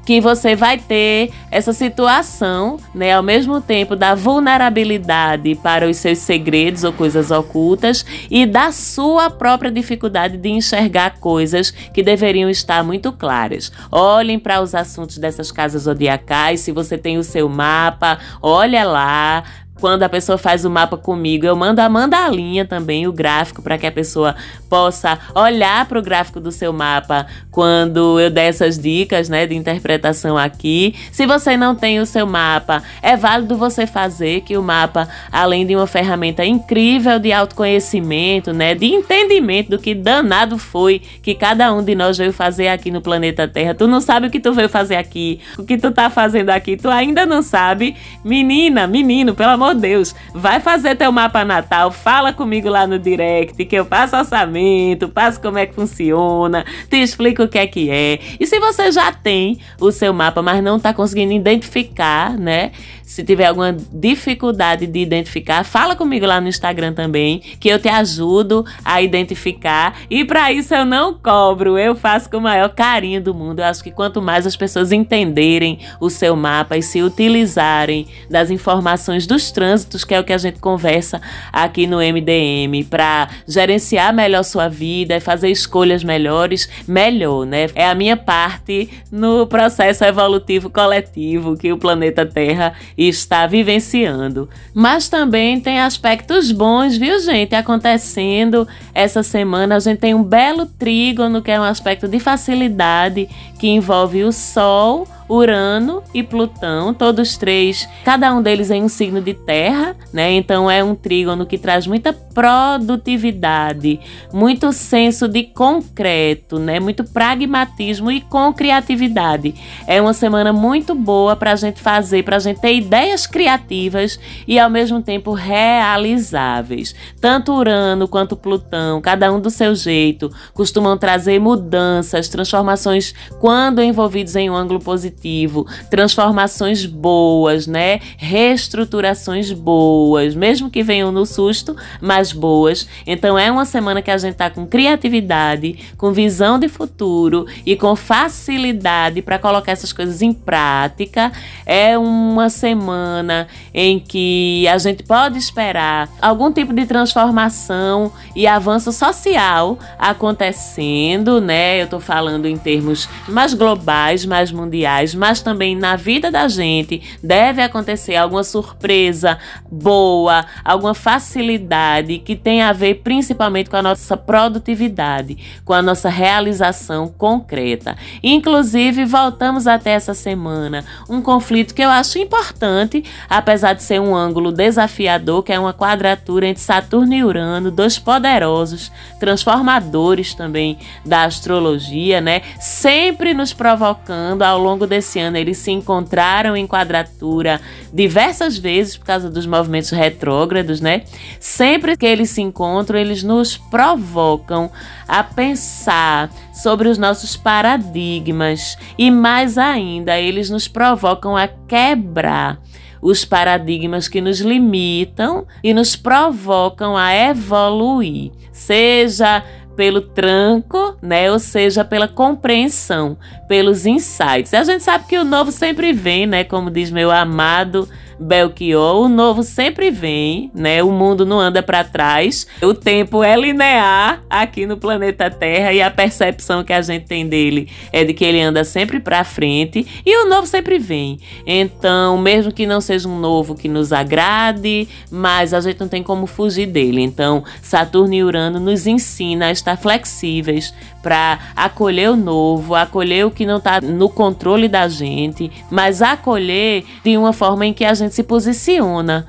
que 0.07 0.21
você 0.21 0.55
vai 0.55 0.79
ter 0.79 1.33
essa 1.51 1.73
situação, 1.73 2.79
né, 2.95 3.13
ao 3.13 3.25
mesmo 3.25 3.61
tempo 3.61 3.97
da 3.97 4.15
vulnerabilidade 4.15 5.57
para 5.57 5.89
os 5.89 5.97
seus 5.97 6.19
segredos 6.19 6.85
ou 6.85 6.93
coisas 6.93 7.33
ocultas 7.33 8.07
e 8.31 8.47
da 8.47 8.71
sua 8.71 9.29
própria 9.29 9.71
dificuldade 9.71 10.37
de 10.37 10.49
enxergar 10.49 11.19
coisas 11.19 11.73
que 11.73 12.05
deveriam 12.05 12.49
estar 12.49 12.85
muito 12.85 13.13
claras. 13.13 13.73
Olhem 13.91 14.39
para 14.39 14.63
os 14.63 14.77
assuntos 14.77 15.19
dessas 15.19 15.51
casas 15.51 15.83
zodiacais, 15.83 16.61
se 16.61 16.71
você 16.71 16.97
tem 16.97 17.19
o 17.19 17.25
seu 17.25 17.49
mapa, 17.49 18.21
olha 18.41 18.85
lá, 18.85 19.43
quando 19.81 20.03
a 20.03 20.09
pessoa 20.09 20.39
faz 20.39 20.65
o 20.65 20.71
mapa 20.71 20.97
comigo, 20.97 21.47
eu 21.47 21.55
mando 21.55 21.81
a 21.81 21.89
mandalinha 21.89 22.65
também, 22.65 23.07
o 23.07 23.13
gráfico, 23.13 23.63
para 23.63 23.79
que 23.79 23.87
a 23.87 23.93
pessoa 23.93 24.35
possa 24.69 25.19
olhar 25.35 25.87
para 25.87 25.99
o 25.99 26.03
gráfico 26.03 26.41
do 26.41 26.51
seu 26.51 26.73
mapa 26.73 27.27
quando 27.51 28.19
eu 28.19 28.31
der 28.31 28.49
essas 28.49 28.79
dicas 28.79 29.29
né, 29.29 29.47
de 29.47 29.55
interpretação 29.55 30.37
aqui. 30.37 30.95
Se 31.13 31.27
você 31.27 31.57
não 31.57 31.75
tem 31.75 32.01
o 32.01 32.07
seu 32.07 32.27
mapa, 32.27 32.83
é 33.03 33.17
válido 33.17 33.57
você 33.57 33.87
fazer 33.87 34.43
que 34.43 34.57
o 34.57 34.63
mapa, 34.63 35.09
além 35.31 35.67
de 35.67 35.77
uma 35.77 35.87
ferramenta 35.87 36.45
incrível 36.45 37.19
de 37.19 37.33
autoconhecimento, 37.33 38.53
né, 38.53 38.75
de 38.75 38.87
entendimento 38.87 39.71
do 39.71 39.79
que 39.79 39.95
danado 39.95 40.59
foi 40.59 41.01
que 41.23 41.35
cada 41.35 41.73
um 41.73 41.83
de 41.83 41.95
nós 41.95 42.19
veio 42.19 42.33
fazer 42.33 42.69
aqui 42.69 42.91
no 42.91 43.01
planeta 43.01 43.47
Terra. 43.47 43.75
Tu 43.75 43.87
não 43.87 44.01
sabe 44.01 44.27
o 44.27 44.31
que 44.31 44.41
tu 44.41 44.53
veio 44.53 44.69
fazer 44.69 44.97
aqui, 44.97 45.41
o 45.59 45.65
que 45.65 45.77
tu 45.77 45.91
tá 45.91 46.09
fazendo 46.11 46.51
aqui, 46.51 46.77
tu 46.77 46.89
ainda 46.89 47.27
não 47.27 47.43
sabe. 47.43 47.95
Menina, 48.25 48.87
menino, 48.87 49.35
pelo 49.35 49.51
amor 49.51 49.66
amor 49.67 49.75
de 49.75 49.81
Deus, 49.81 50.15
vai 50.33 50.61
fazer 50.61 50.95
teu 50.95 51.11
mapa 51.11 51.45
natal, 51.45 51.91
fala 51.91 52.33
comigo 52.33 52.69
lá 52.69 52.87
no 52.87 52.99
direct, 52.99 53.65
que 53.65 53.77
eu 53.77 53.85
faço 53.85 54.17
orçamento, 54.17 55.09
passo 55.09 55.41
como 55.41 55.59
é 55.59 55.67
que 55.67 55.75
funciona, 55.75 56.65
te 56.89 56.97
explico 56.97 57.43
o 57.43 57.49
que 57.49 57.59
é 57.59 57.67
que 57.67 57.91
é. 57.91 58.19
E 58.39 58.47
se 58.47 58.59
você 58.61 58.93
já 58.93 59.13
tem 59.13 59.59
o 59.81 59.91
seu 59.91 60.13
mapa, 60.13 60.43
mas 60.43 60.63
não 60.63 60.77
está 60.77 60.95
conseguindo 60.95 61.33
identificar, 61.33 62.37
né? 62.39 62.73
Se 63.03 63.23
tiver 63.23 63.47
alguma 63.47 63.75
dificuldade 63.93 64.87
de 64.87 64.99
identificar, 64.99 65.65
fala 65.65 65.95
comigo 65.95 66.27
lá 66.27 66.41
no 66.41 66.49
Instagram 66.49 66.93
também, 66.93 67.39
que 67.61 67.69
eu 67.69 67.79
te 67.79 67.89
ajudo 67.89 68.67
a 68.85 69.01
identificar. 69.01 69.97
E 70.11 70.25
para 70.25 70.53
isso 70.53 70.75
eu 70.75 70.85
não 70.85 71.15
cobro, 71.15 71.79
eu 71.79 71.95
faço 71.95 72.29
com 72.29 72.39
o 72.39 72.41
maior 72.41 72.69
carinho 72.71 73.23
do 73.23 73.33
mundo. 73.33 73.61
Eu 73.61 73.67
acho 73.67 73.83
que 73.83 73.93
quanto 73.93 74.21
mais 74.21 74.45
as 74.45 74.57
pessoas 74.57 74.91
entenderem 74.91 75.79
o 76.01 76.11
seu 76.11 76.35
mapa 76.35 76.77
e 76.77 76.83
se 76.83 77.01
utilizarem 77.01 78.09
das 78.29 78.51
informações 78.51 79.25
dos 79.25 79.53
trânsitos, 79.57 80.05
que 80.05 80.15
é 80.15 80.21
o 80.21 80.25
que 80.25 80.35
a 80.35 80.39
gente 80.39 80.59
conversa 80.61 81.19
aqui 81.51 81.87
no 81.87 81.97
MDM, 81.97 82.85
para 82.91 83.31
gerenciar 83.49 84.15
melhor 84.15 84.43
sua 84.43 84.69
vida 84.69 85.17
e 85.17 85.21
fazer 85.21 85.49
escolhas 85.49 86.05
melhores, 86.05 86.69
melhor, 86.87 87.47
né? 87.47 87.69
É 87.75 87.87
a 87.87 87.95
minha 87.95 88.19
parte 88.19 88.91
no 89.11 89.47
processo 89.47 90.05
evolutivo 90.05 90.69
coletivo 90.69 91.57
que 91.57 91.73
o 91.73 91.79
planeta 91.79 92.27
Terra 92.27 92.75
está 92.99 93.47
vivenciando. 93.47 94.47
Mas 94.75 95.09
também 95.09 95.59
tem 95.59 95.81
aspectos 95.81 96.53
bons, 96.53 96.99
viu, 96.99 97.19
gente, 97.19 97.55
acontecendo 97.55 98.69
essa 98.93 99.23
semana. 99.23 99.77
A 99.77 99.81
gente 99.81 100.01
tem 100.01 100.13
um 100.13 100.23
belo 100.23 100.67
trígono, 100.67 101.41
que 101.41 101.51
é 101.51 101.59
um 101.59 101.65
aspecto 101.65 102.07
de 102.07 102.21
facilidade 102.21 103.27
que 103.59 103.69
envolve 103.69 104.25
o 104.25 104.33
Sol 104.33 105.07
Urano 105.29 106.03
e 106.15 106.23
Plutão, 106.23 106.95
todos 106.95 107.37
três, 107.37 107.89
cada 108.05 108.33
um 108.33 108.41
deles 108.41 108.71
em 108.71 108.83
um 108.83 108.89
signo 108.89 109.21
de 109.21 109.35
terra, 109.35 109.97
né? 110.13 110.33
Então 110.33 110.71
é 110.71 110.85
um 110.85 110.95
trígono 110.95 111.45
que 111.45 111.59
traz 111.59 111.87
muita 111.87 112.13
produtividade, 112.13 113.99
muito 114.33 114.73
senso 114.73 115.27
de 115.27 115.43
concreto, 115.43 116.59
né? 116.59 116.79
Muito 116.79 117.03
pragmatismo 117.03 118.11
e 118.11 118.21
com 118.21 118.53
criatividade. 118.53 119.55
É 119.87 120.01
uma 120.01 120.13
semana 120.13 120.53
muito 120.53 120.95
boa 120.95 121.35
para 121.35 121.53
a 121.53 121.57
gente 121.57 121.81
fazer, 121.81 122.23
para 122.23 122.37
a 122.37 122.41
gente 122.41 122.61
ter 122.61 122.75
ideias 122.75 123.27
criativas 123.27 124.21
e 124.47 124.61
ao 124.61 124.71
mesmo 124.71 125.03
tempo 125.03 125.33
realizáveis. 125.33 126.95
Tanto 127.21 127.53
Urano 127.53 128.07
quanto 128.07 128.37
Plutão, 128.37 129.01
cada 129.01 129.33
um 129.33 129.41
do 129.41 129.51
seu 129.51 129.75
jeito, 129.75 130.31
costumam 130.55 130.97
trazer 130.97 131.41
mudanças, 131.41 132.29
transformações 132.29 133.13
quando 133.47 133.81
envolvidos 133.81 134.35
em 134.35 134.51
um 134.51 134.57
ângulo 134.57 134.81
positivo 134.81 135.65
transformações 135.89 136.85
boas, 136.85 137.69
né? 137.69 138.01
Reestruturações 138.17 139.53
boas, 139.53 140.35
mesmo 140.35 140.69
que 140.69 140.83
venham 140.83 141.13
no 141.13 141.25
susto, 141.25 141.77
mas 142.01 142.33
boas. 142.33 142.89
Então 143.07 143.39
é 143.39 143.49
uma 143.49 143.65
semana 143.65 144.03
que 144.03 144.11
a 144.11 144.19
gente 144.19 144.35
tá 144.35 144.51
com 144.51 144.67
criatividade, 144.67 145.79
com 145.97 146.11
visão 146.11 146.59
de 146.59 146.67
futuro 146.69 147.47
e 147.65 147.77
com 147.77 147.95
facilidade 147.95 149.23
para 149.23 149.39
colocar 149.39 149.71
essas 149.71 149.93
coisas 149.93 150.23
em 150.23 150.33
prática. 150.33 151.31
É 151.65 151.97
uma 151.97 152.51
semana 152.51 153.47
em 153.73 154.01
que 154.01 154.67
a 154.67 154.77
gente 154.77 155.05
pode 155.05 155.39
esperar 155.39 156.09
algum 156.21 156.51
tipo 156.51 156.73
de 156.73 156.85
transformação 156.85 158.11
e 158.35 158.45
avanço 158.45 158.91
social 158.91 159.79
acontecendo, 159.97 161.41
né? 161.41 161.81
Eu 161.81 161.87
tô 161.87 162.01
falando 162.01 162.47
em 162.47 162.57
termos 162.57 163.09
mais 163.37 163.53
globais, 163.53 164.25
mais 164.25 164.51
mundiais 164.51 165.15
mas 165.15 165.43
também 165.43 165.77
na 165.77 165.95
vida 165.95 166.31
da 166.31 166.49
gente 166.49 167.03
deve 167.23 167.61
acontecer 167.61 168.17
alguma 168.17 168.43
surpresa 168.43 169.39
boa, 169.71 170.47
alguma 170.65 170.95
facilidade 170.95 172.19
que 172.19 172.35
tem 172.35 172.63
a 172.63 172.73
ver 172.73 173.03
principalmente 173.03 173.69
com 173.69 173.77
a 173.77 173.83
nossa 173.83 174.17
produtividade, 174.17 175.37
com 175.65 175.73
a 175.75 175.83
nossa 175.83 176.09
realização 176.09 177.09
concreta. 177.09 177.97
Inclusive, 178.23 179.05
voltamos 179.05 179.67
até 179.67 179.91
essa 179.91 180.15
semana 180.15 180.85
um 181.09 181.21
conflito 181.21 181.75
que 181.75 181.83
eu 181.83 181.91
acho 181.91 182.19
importante, 182.19 183.05
apesar 183.29 183.75
de 183.75 183.83
ser 183.83 184.01
um 184.01 184.15
ângulo 184.15 184.51
desafiador, 184.51 185.43
que 185.43 185.53
é 185.53 185.59
uma 185.59 185.75
quadratura 185.75 186.47
entre 186.47 186.63
Saturno 186.63 187.13
e 187.13 187.23
Urano, 187.23 187.71
dois 187.71 187.99
poderosos 187.99 188.91
transformadores 189.19 190.35
também 190.35 190.79
da 191.05 191.25
astrologia, 191.25 192.21
né? 192.21 192.43
Sempre 192.61 193.26
nos 193.35 193.53
provocando 193.53 194.43
ao 194.43 194.59
longo 194.59 194.87
desse 194.87 195.19
ano 195.19 195.37
eles 195.37 195.59
se 195.59 195.71
encontraram 195.71 196.57
em 196.57 196.67
quadratura 196.67 197.61
diversas 197.93 198.59
vezes 198.59 198.97
por 198.97 199.07
causa 199.07 199.31
dos 199.31 199.47
movimentos 199.47 199.91
retrógrados, 199.91 200.81
né? 200.81 201.03
Sempre 201.41 201.97
que 201.97 202.07
eles 202.07 202.31
se 202.31 202.43
encontram, 202.43 202.99
eles 202.99 203.23
nos 203.23 203.57
provocam 203.57 204.71
a 205.07 205.23
pensar 205.23 206.31
sobre 206.53 206.89
os 206.89 206.99
nossos 206.99 207.37
paradigmas 207.37 208.77
e 208.99 209.11
mais 209.11 209.59
ainda, 209.59 210.19
eles 210.19 210.51
nos 210.51 210.69
provocam 210.69 211.37
a 211.37 211.47
quebrar 211.47 212.61
os 213.01 213.25
paradigmas 213.25 214.09
que 214.09 214.21
nos 214.21 214.41
limitam 214.41 215.47
e 215.63 215.73
nos 215.73 215.95
provocam 215.95 216.97
a 216.97 217.15
evoluir, 217.15 218.33
seja 218.51 219.45
pelo 219.77 220.01
tranco, 220.01 220.97
né? 221.03 221.31
Ou 221.31 221.39
seja, 221.39 221.85
pela 221.85 222.09
compreensão, 222.09 223.17
pelos 223.47 223.87
insights. 223.87 224.55
A 224.55 224.65
gente 224.65 224.83
sabe 224.83 225.07
que 225.07 225.19
o 225.19 225.25
novo 225.25 225.53
sempre 225.53 225.93
vem, 225.93 226.27
né? 226.27 226.43
Como 226.43 226.71
diz 226.71 226.91
meu 226.91 227.11
amado 227.11 227.89
Belchior, 228.19 229.03
o 229.03 229.09
novo 229.09 229.43
sempre 229.43 229.91
vem, 229.91 230.51
né? 230.55 230.83
O 230.83 230.91
mundo 230.91 231.27
não 231.27 231.39
anda 231.39 231.63
para 231.63 231.85
trás. 231.85 232.47
O 232.63 232.73
tempo 232.73 233.23
é 233.23 233.37
linear 233.37 234.23
aqui 234.29 234.67
no 234.67 234.77
planeta 234.77 235.31
Terra 235.31 235.73
e 235.73 235.83
a 235.83 235.91
percepção 235.91 236.65
que 236.65 236.73
a 236.73 236.81
gente 236.81 237.07
tem 237.07 237.29
dele 237.29 237.69
é 237.93 238.05
de 238.05 238.15
que 238.15 238.25
ele 238.25 238.41
anda 238.41 238.65
sempre 238.65 239.01
para 239.01 239.23
frente 239.25 239.87
e 240.05 240.25
o 240.25 240.29
novo 240.29 240.47
sempre 240.47 240.79
vem. 240.79 241.19
Então, 241.47 242.17
mesmo 242.19 242.53
que 242.53 242.67
não 242.67 242.81
seja 242.81 243.09
um 243.09 243.19
novo 243.19 243.55
que 243.55 243.69
nos 243.69 243.93
agrade, 243.93 244.89
mas 245.11 245.53
a 245.53 245.61
gente 245.61 245.81
não 245.81 245.89
tem 245.89 246.03
como 246.03 246.27
fugir 246.27 246.67
dele. 246.67 247.03
Então, 247.03 247.45
Saturno 247.63 248.15
e 248.15 248.25
Urano 248.25 248.59
nos 248.59 248.87
ensina 248.87 249.47
a 249.47 249.53
estar 249.53 249.77
flexíveis 249.77 250.73
para 251.07 251.39
acolher 251.55 252.11
o 252.11 252.17
novo, 252.17 252.75
acolher 252.75 253.25
o 253.25 253.31
que 253.31 253.47
não 253.47 253.59
está 253.59 253.81
no 253.81 254.09
controle 254.09 254.67
da 254.67 254.89
gente, 254.89 255.53
mas 255.71 256.03
acolher 256.03 256.85
de 257.05 257.17
uma 257.17 257.33
forma 257.33 257.65
em 257.65 257.73
que 257.73 257.85
a 257.85 257.95
gente 257.95 258.13
se 258.13 258.25
posiciona, 258.25 259.25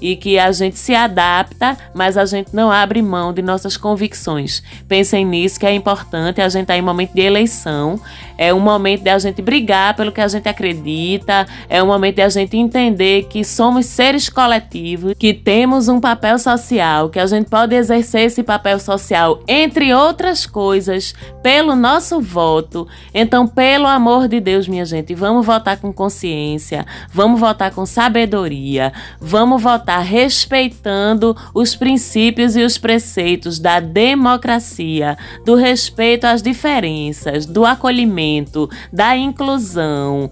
E 0.00 0.14
que 0.14 0.38
a 0.38 0.52
gente 0.52 0.78
se 0.78 0.94
adapta, 0.94 1.76
mas 1.94 2.18
a 2.18 2.26
gente 2.26 2.54
não 2.54 2.70
abre 2.70 3.00
mão 3.00 3.32
de 3.32 3.40
nossas 3.40 3.78
convicções. 3.78 4.62
Pensem 4.86 5.24
nisso 5.24 5.58
que 5.58 5.64
é 5.64 5.72
importante, 5.72 6.40
a 6.42 6.48
gente 6.50 6.62
está 6.62 6.76
em 6.76 6.82
momento 6.82 7.14
de 7.14 7.22
eleição, 7.22 7.98
é 8.36 8.52
um 8.52 8.60
momento 8.60 9.02
de 9.02 9.08
a 9.08 9.18
gente 9.18 9.40
brigar 9.40 9.96
pelo 9.96 10.12
que 10.12 10.20
a 10.20 10.28
gente 10.28 10.46
acredita, 10.48 11.46
é 11.66 11.82
um 11.82 11.86
momento 11.86 12.16
de 12.16 12.22
a 12.22 12.28
gente 12.28 12.58
entender 12.58 13.24
que 13.24 13.42
somos 13.42 13.86
seres 13.86 14.28
coletivos, 14.28 15.14
que 15.18 15.32
temos 15.32 15.88
um 15.88 15.98
papel 15.98 16.38
social, 16.38 17.08
que 17.08 17.18
a 17.18 17.26
gente 17.26 17.48
pode 17.48 17.74
exercer 17.74 18.22
esse 18.22 18.42
papel 18.42 18.78
social, 18.78 19.40
entre 19.48 19.94
outras 19.94 20.44
coisas, 20.44 21.14
pelo 21.42 21.74
nosso 21.74 22.20
voto. 22.20 22.86
Então, 23.14 23.46
pelo 23.46 23.86
amor 23.86 24.28
de 24.28 24.40
Deus, 24.40 24.68
minha 24.68 24.84
gente, 24.84 25.14
vamos 25.14 25.46
votar 25.46 25.78
com 25.78 25.90
consciência, 25.90 26.84
vamos 27.10 27.40
votar 27.40 27.70
com 27.70 27.86
sabedoria, 27.86 28.92
vamos 29.18 29.35
votar 29.58 30.02
respeitando 30.02 31.36
os 31.52 31.74
princípios 31.74 32.56
e 32.56 32.62
os 32.62 32.78
preceitos 32.78 33.58
da 33.58 33.80
democracia, 33.80 35.18
do 35.44 35.54
respeito 35.54 36.24
às 36.24 36.40
diferenças, 36.40 37.44
do 37.44 37.66
acolhimento, 37.66 38.70
da 38.92 39.16
inclusão, 39.16 40.30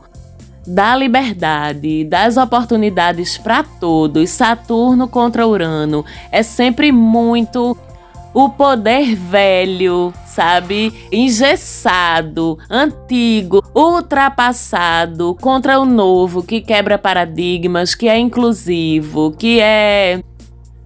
da 0.67 0.97
liberdade, 0.97 2.05
das 2.05 2.37
oportunidades 2.37 3.37
para 3.37 3.63
todos. 3.63 4.31
Saturno 4.31 5.07
contra 5.09 5.47
Urano 5.47 6.05
é 6.31 6.43
sempre 6.43 6.91
muito 6.91 7.77
o 8.35 8.51
poder 8.51 9.15
velho, 9.15 10.13
sabe? 10.27 10.93
Engessado, 11.13 12.59
antigo, 12.69 13.63
ultrapassado 13.73 15.37
contra 15.41 15.79
o 15.79 15.85
novo 15.85 16.43
que 16.43 16.61
quebra 16.61 16.99
paradigmas, 16.99 17.95
que 17.95 18.09
é 18.09 18.19
inclusivo, 18.19 19.31
que 19.31 19.61
é 19.61 20.21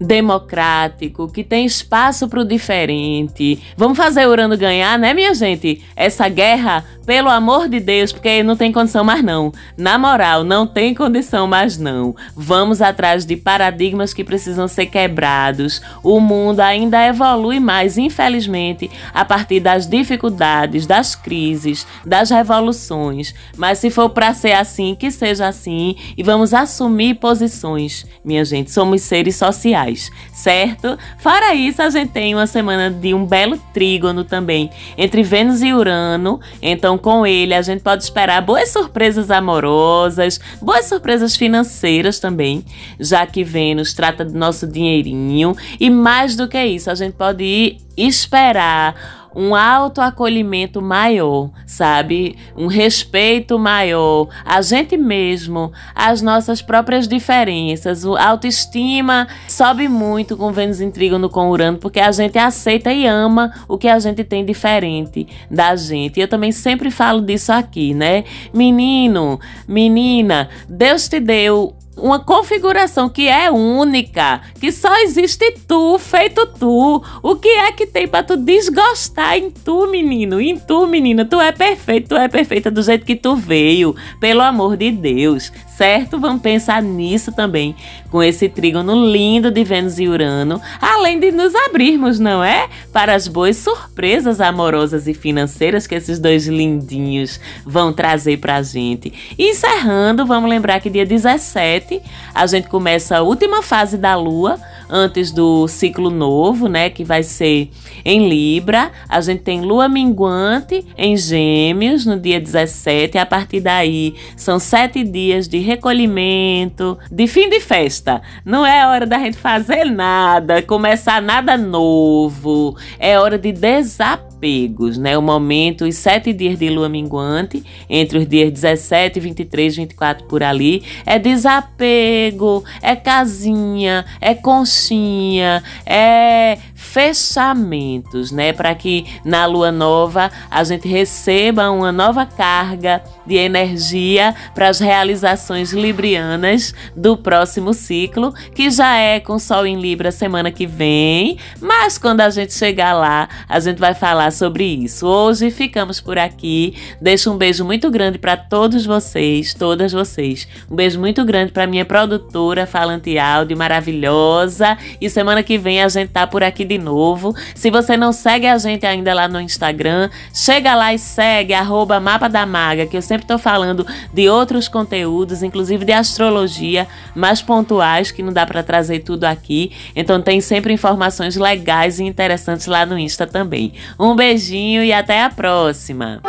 democrático, 0.00 1.28
que 1.28 1.42
tem 1.42 1.66
espaço 1.66 2.28
para 2.28 2.40
o 2.40 2.44
diferente. 2.44 3.60
Vamos 3.76 3.96
fazer 3.96 4.26
Urano 4.26 4.56
ganhar, 4.56 4.98
né, 4.98 5.12
minha 5.12 5.34
gente? 5.34 5.82
Essa 5.96 6.28
guerra, 6.28 6.84
pelo 7.04 7.28
amor 7.28 7.68
de 7.68 7.80
Deus, 7.80 8.12
porque 8.12 8.42
não 8.42 8.56
tem 8.56 8.70
condição 8.70 9.02
mais 9.02 9.22
não. 9.22 9.52
Na 9.76 9.98
moral, 9.98 10.44
não 10.44 10.66
tem 10.66 10.94
condição 10.94 11.46
mais 11.46 11.78
não. 11.78 12.14
Vamos 12.36 12.80
atrás 12.80 13.24
de 13.24 13.36
paradigmas 13.36 14.14
que 14.14 14.22
precisam 14.22 14.68
ser 14.68 14.86
quebrados. 14.86 15.82
O 16.02 16.20
mundo 16.20 16.60
ainda 16.60 17.04
evolui 17.04 17.58
mais, 17.58 17.98
infelizmente, 17.98 18.90
a 19.12 19.24
partir 19.24 19.60
das 19.60 19.86
dificuldades, 19.86 20.86
das 20.86 21.14
crises, 21.14 21.86
das 22.04 22.30
revoluções. 22.30 23.34
Mas 23.56 23.78
se 23.78 23.90
for 23.90 24.10
para 24.10 24.32
ser 24.32 24.52
assim, 24.52 24.94
que 24.94 25.10
seja 25.10 25.48
assim 25.48 25.96
e 26.16 26.22
vamos 26.22 26.54
assumir 26.54 27.14
posições, 27.14 28.06
minha 28.24 28.44
gente. 28.44 28.70
Somos 28.70 29.02
seres 29.02 29.36
sociais 29.36 29.87
certo? 30.32 30.98
Fora 31.18 31.54
isso, 31.54 31.82
a 31.82 31.90
gente 31.90 32.10
tem 32.10 32.34
uma 32.34 32.46
semana 32.46 32.90
de 32.90 33.14
um 33.14 33.24
belo 33.24 33.58
trígono 33.72 34.24
também 34.24 34.70
entre 34.96 35.22
Vênus 35.22 35.62
e 35.62 35.72
Urano. 35.72 36.40
Então, 36.60 36.98
com 36.98 37.26
ele, 37.26 37.54
a 37.54 37.62
gente 37.62 37.82
pode 37.82 38.02
esperar 38.02 38.42
boas 38.42 38.70
surpresas 38.70 39.30
amorosas, 39.30 40.40
boas 40.60 40.86
surpresas 40.86 41.36
financeiras 41.36 42.18
também, 42.18 42.64
já 42.98 43.26
que 43.26 43.42
Vênus 43.42 43.94
trata 43.94 44.24
do 44.24 44.38
nosso 44.38 44.66
dinheirinho. 44.66 45.56
E 45.78 45.90
mais 45.90 46.36
do 46.36 46.48
que 46.48 46.62
isso, 46.62 46.90
a 46.90 46.94
gente 46.94 47.14
pode 47.14 47.78
esperar 47.96 49.17
um 49.38 49.54
autoacolhimento 49.54 50.82
maior, 50.82 51.50
sabe? 51.64 52.36
Um 52.56 52.66
respeito 52.66 53.56
maior 53.56 54.28
a 54.44 54.60
gente 54.60 54.96
mesmo, 54.96 55.72
as 55.94 56.20
nossas 56.20 56.60
próprias 56.60 57.06
diferenças. 57.06 58.04
A 58.04 58.30
autoestima 58.30 59.28
sobe 59.46 59.86
muito 59.86 60.36
com 60.36 60.52
Vênus 60.52 60.80
em 60.80 60.90
trígono 60.90 61.28
com 61.28 61.50
Urano, 61.50 61.78
porque 61.78 62.00
a 62.00 62.10
gente 62.10 62.36
aceita 62.36 62.92
e 62.92 63.06
ama 63.06 63.52
o 63.68 63.78
que 63.78 63.86
a 63.86 64.00
gente 64.00 64.24
tem 64.24 64.44
diferente 64.44 65.28
da 65.48 65.76
gente. 65.76 66.18
E 66.18 66.22
eu 66.22 66.28
também 66.28 66.50
sempre 66.50 66.90
falo 66.90 67.20
disso 67.20 67.52
aqui, 67.52 67.94
né? 67.94 68.24
Menino, 68.52 69.38
menina, 69.68 70.48
Deus 70.68 71.08
te 71.08 71.20
deu 71.20 71.77
uma 72.00 72.18
configuração 72.20 73.08
que 73.08 73.28
é 73.28 73.50
única, 73.50 74.40
que 74.60 74.70
só 74.72 74.94
existe 75.02 75.52
tu, 75.66 75.98
feito 75.98 76.46
tu. 76.58 77.02
O 77.22 77.36
que 77.36 77.48
é 77.48 77.72
que 77.72 77.86
tem 77.86 78.06
para 78.06 78.24
tu 78.24 78.36
desgostar 78.36 79.36
em 79.36 79.50
tu, 79.50 79.86
menino? 79.88 80.40
Em 80.40 80.58
tu, 80.58 80.86
menina, 80.86 81.24
tu 81.24 81.40
é 81.40 81.52
perfeito, 81.52 82.08
tu 82.08 82.16
é 82.16 82.28
perfeita 82.28 82.70
do 82.70 82.82
jeito 82.82 83.04
que 83.04 83.16
tu 83.16 83.36
veio, 83.36 83.94
pelo 84.20 84.42
amor 84.42 84.76
de 84.76 84.90
Deus 84.90 85.52
certo? 85.78 86.18
Vamos 86.18 86.42
pensar 86.42 86.82
nisso 86.82 87.30
também, 87.30 87.76
com 88.10 88.20
esse 88.20 88.48
trígono 88.48 89.06
lindo 89.06 89.48
de 89.48 89.62
Vênus 89.62 90.00
e 90.00 90.08
Urano, 90.08 90.60
além 90.80 91.20
de 91.20 91.30
nos 91.30 91.54
abrirmos, 91.54 92.18
não 92.18 92.42
é? 92.42 92.68
Para 92.92 93.14
as 93.14 93.28
boas 93.28 93.58
surpresas 93.58 94.40
amorosas 94.40 95.06
e 95.06 95.14
financeiras 95.14 95.86
que 95.86 95.94
esses 95.94 96.18
dois 96.18 96.48
lindinhos 96.48 97.38
vão 97.64 97.92
trazer 97.92 98.38
para 98.38 98.56
a 98.56 98.62
gente. 98.62 99.12
E 99.38 99.50
encerrando, 99.50 100.26
vamos 100.26 100.50
lembrar 100.50 100.80
que 100.80 100.90
dia 100.90 101.06
17 101.06 102.02
a 102.34 102.44
gente 102.44 102.66
começa 102.66 103.18
a 103.18 103.22
última 103.22 103.62
fase 103.62 103.96
da 103.96 104.16
Lua 104.16 104.58
antes 104.88 105.30
do 105.30 105.68
ciclo 105.68 106.10
novo, 106.10 106.68
né, 106.68 106.88
que 106.88 107.04
vai 107.04 107.22
ser 107.22 107.70
em 108.04 108.28
Libra. 108.28 108.90
A 109.08 109.20
gente 109.20 109.42
tem 109.42 109.60
lua 109.60 109.88
minguante 109.88 110.84
em 110.96 111.16
Gêmeos 111.16 112.06
no 112.06 112.18
dia 112.18 112.40
17. 112.40 113.18
A 113.18 113.26
partir 113.26 113.60
daí, 113.60 114.14
são 114.36 114.58
sete 114.58 115.04
dias 115.04 115.46
de 115.46 115.58
recolhimento, 115.68 116.98
de 117.10 117.26
fim 117.26 117.48
de 117.48 117.60
festa. 117.60 118.20
Não 118.44 118.66
é 118.66 118.86
hora 118.86 119.06
da 119.06 119.18
gente 119.18 119.36
fazer 119.36 119.84
nada, 119.84 120.62
começar 120.62 121.22
nada 121.22 121.56
novo. 121.56 122.76
É 122.98 123.18
hora 123.18 123.38
de 123.38 123.52
desapego 123.52 124.37
apegos, 124.38 124.96
né? 124.96 125.18
O 125.18 125.22
momento, 125.22 125.84
os 125.84 125.96
sete 125.96 126.32
dias 126.32 126.58
de 126.58 126.70
lua 126.70 126.88
minguante, 126.88 127.64
entre 127.90 128.18
os 128.18 128.26
dias 128.26 128.52
17, 128.52 129.18
23, 129.18 129.76
24 129.76 130.26
por 130.26 130.42
ali, 130.42 130.84
é 131.04 131.18
desapego, 131.18 132.64
é 132.80 132.94
casinha, 132.94 134.04
é 134.20 134.34
conchinha, 134.34 135.62
é 135.84 136.58
fechamentos, 136.74 138.30
né? 138.30 138.52
Para 138.52 138.74
que 138.74 139.04
na 139.24 139.44
lua 139.44 139.72
nova 139.72 140.30
a 140.50 140.62
gente 140.62 140.86
receba 140.86 141.70
uma 141.70 141.90
nova 141.90 142.24
carga 142.24 143.02
de 143.26 143.36
energia 143.36 144.34
para 144.54 144.68
as 144.68 144.78
realizações 144.78 145.72
librianas 145.72 146.72
do 146.96 147.16
próximo 147.16 147.74
ciclo, 147.74 148.32
que 148.54 148.70
já 148.70 148.96
é 148.96 149.18
com 149.18 149.38
Sol 149.38 149.66
em 149.66 149.80
Libra 149.80 150.12
semana 150.12 150.50
que 150.50 150.66
vem, 150.66 151.38
mas 151.60 151.98
quando 151.98 152.20
a 152.20 152.30
gente 152.30 152.54
chegar 152.54 152.94
lá, 152.94 153.28
a 153.48 153.58
gente 153.58 153.78
vai 153.78 153.94
falar 153.94 154.27
sobre 154.30 154.64
isso. 154.64 155.06
Hoje 155.06 155.50
ficamos 155.50 156.00
por 156.00 156.18
aqui. 156.18 156.74
Deixo 157.00 157.32
um 157.32 157.36
beijo 157.36 157.64
muito 157.64 157.90
grande 157.90 158.18
para 158.18 158.36
todos 158.36 158.84
vocês, 158.84 159.54
todas 159.54 159.92
vocês. 159.92 160.48
Um 160.70 160.76
beijo 160.76 160.98
muito 160.98 161.24
grande 161.24 161.52
para 161.52 161.66
minha 161.66 161.84
produtora 161.84 162.66
Falante 162.66 163.18
Áudio 163.18 163.56
maravilhosa. 163.56 164.76
E 165.00 165.08
semana 165.08 165.42
que 165.42 165.58
vem 165.58 165.82
a 165.82 165.88
gente 165.88 166.10
tá 166.10 166.26
por 166.26 166.42
aqui 166.42 166.64
de 166.64 166.78
novo. 166.78 167.34
Se 167.54 167.70
você 167.70 167.96
não 167.96 168.12
segue 168.12 168.46
a 168.46 168.58
gente 168.58 168.86
ainda 168.86 169.12
lá 169.14 169.28
no 169.28 169.40
Instagram, 169.40 170.10
chega 170.32 170.74
lá 170.74 170.92
e 170.92 170.98
segue 170.98 171.54
arroba 171.54 172.00
Mapa 172.00 172.28
da 172.28 172.44
Maga, 172.46 172.86
que 172.86 172.96
eu 172.96 173.02
sempre 173.02 173.26
tô 173.26 173.38
falando 173.38 173.86
de 174.12 174.28
outros 174.28 174.68
conteúdos, 174.68 175.42
inclusive 175.42 175.84
de 175.84 175.92
astrologia, 175.92 176.86
mais 177.14 177.42
pontuais, 177.42 178.10
que 178.10 178.22
não 178.22 178.32
dá 178.32 178.46
para 178.46 178.62
trazer 178.62 179.00
tudo 179.00 179.24
aqui. 179.24 179.72
Então 179.94 180.20
tem 180.20 180.40
sempre 180.40 180.72
informações 180.72 181.36
legais 181.36 181.98
e 181.98 182.04
interessantes 182.04 182.66
lá 182.66 182.84
no 182.84 182.98
Insta 182.98 183.26
também. 183.26 183.72
Beijinho 184.18 184.82
e 184.82 184.92
até 184.92 185.22
a 185.22 185.30
próxima! 185.30 186.20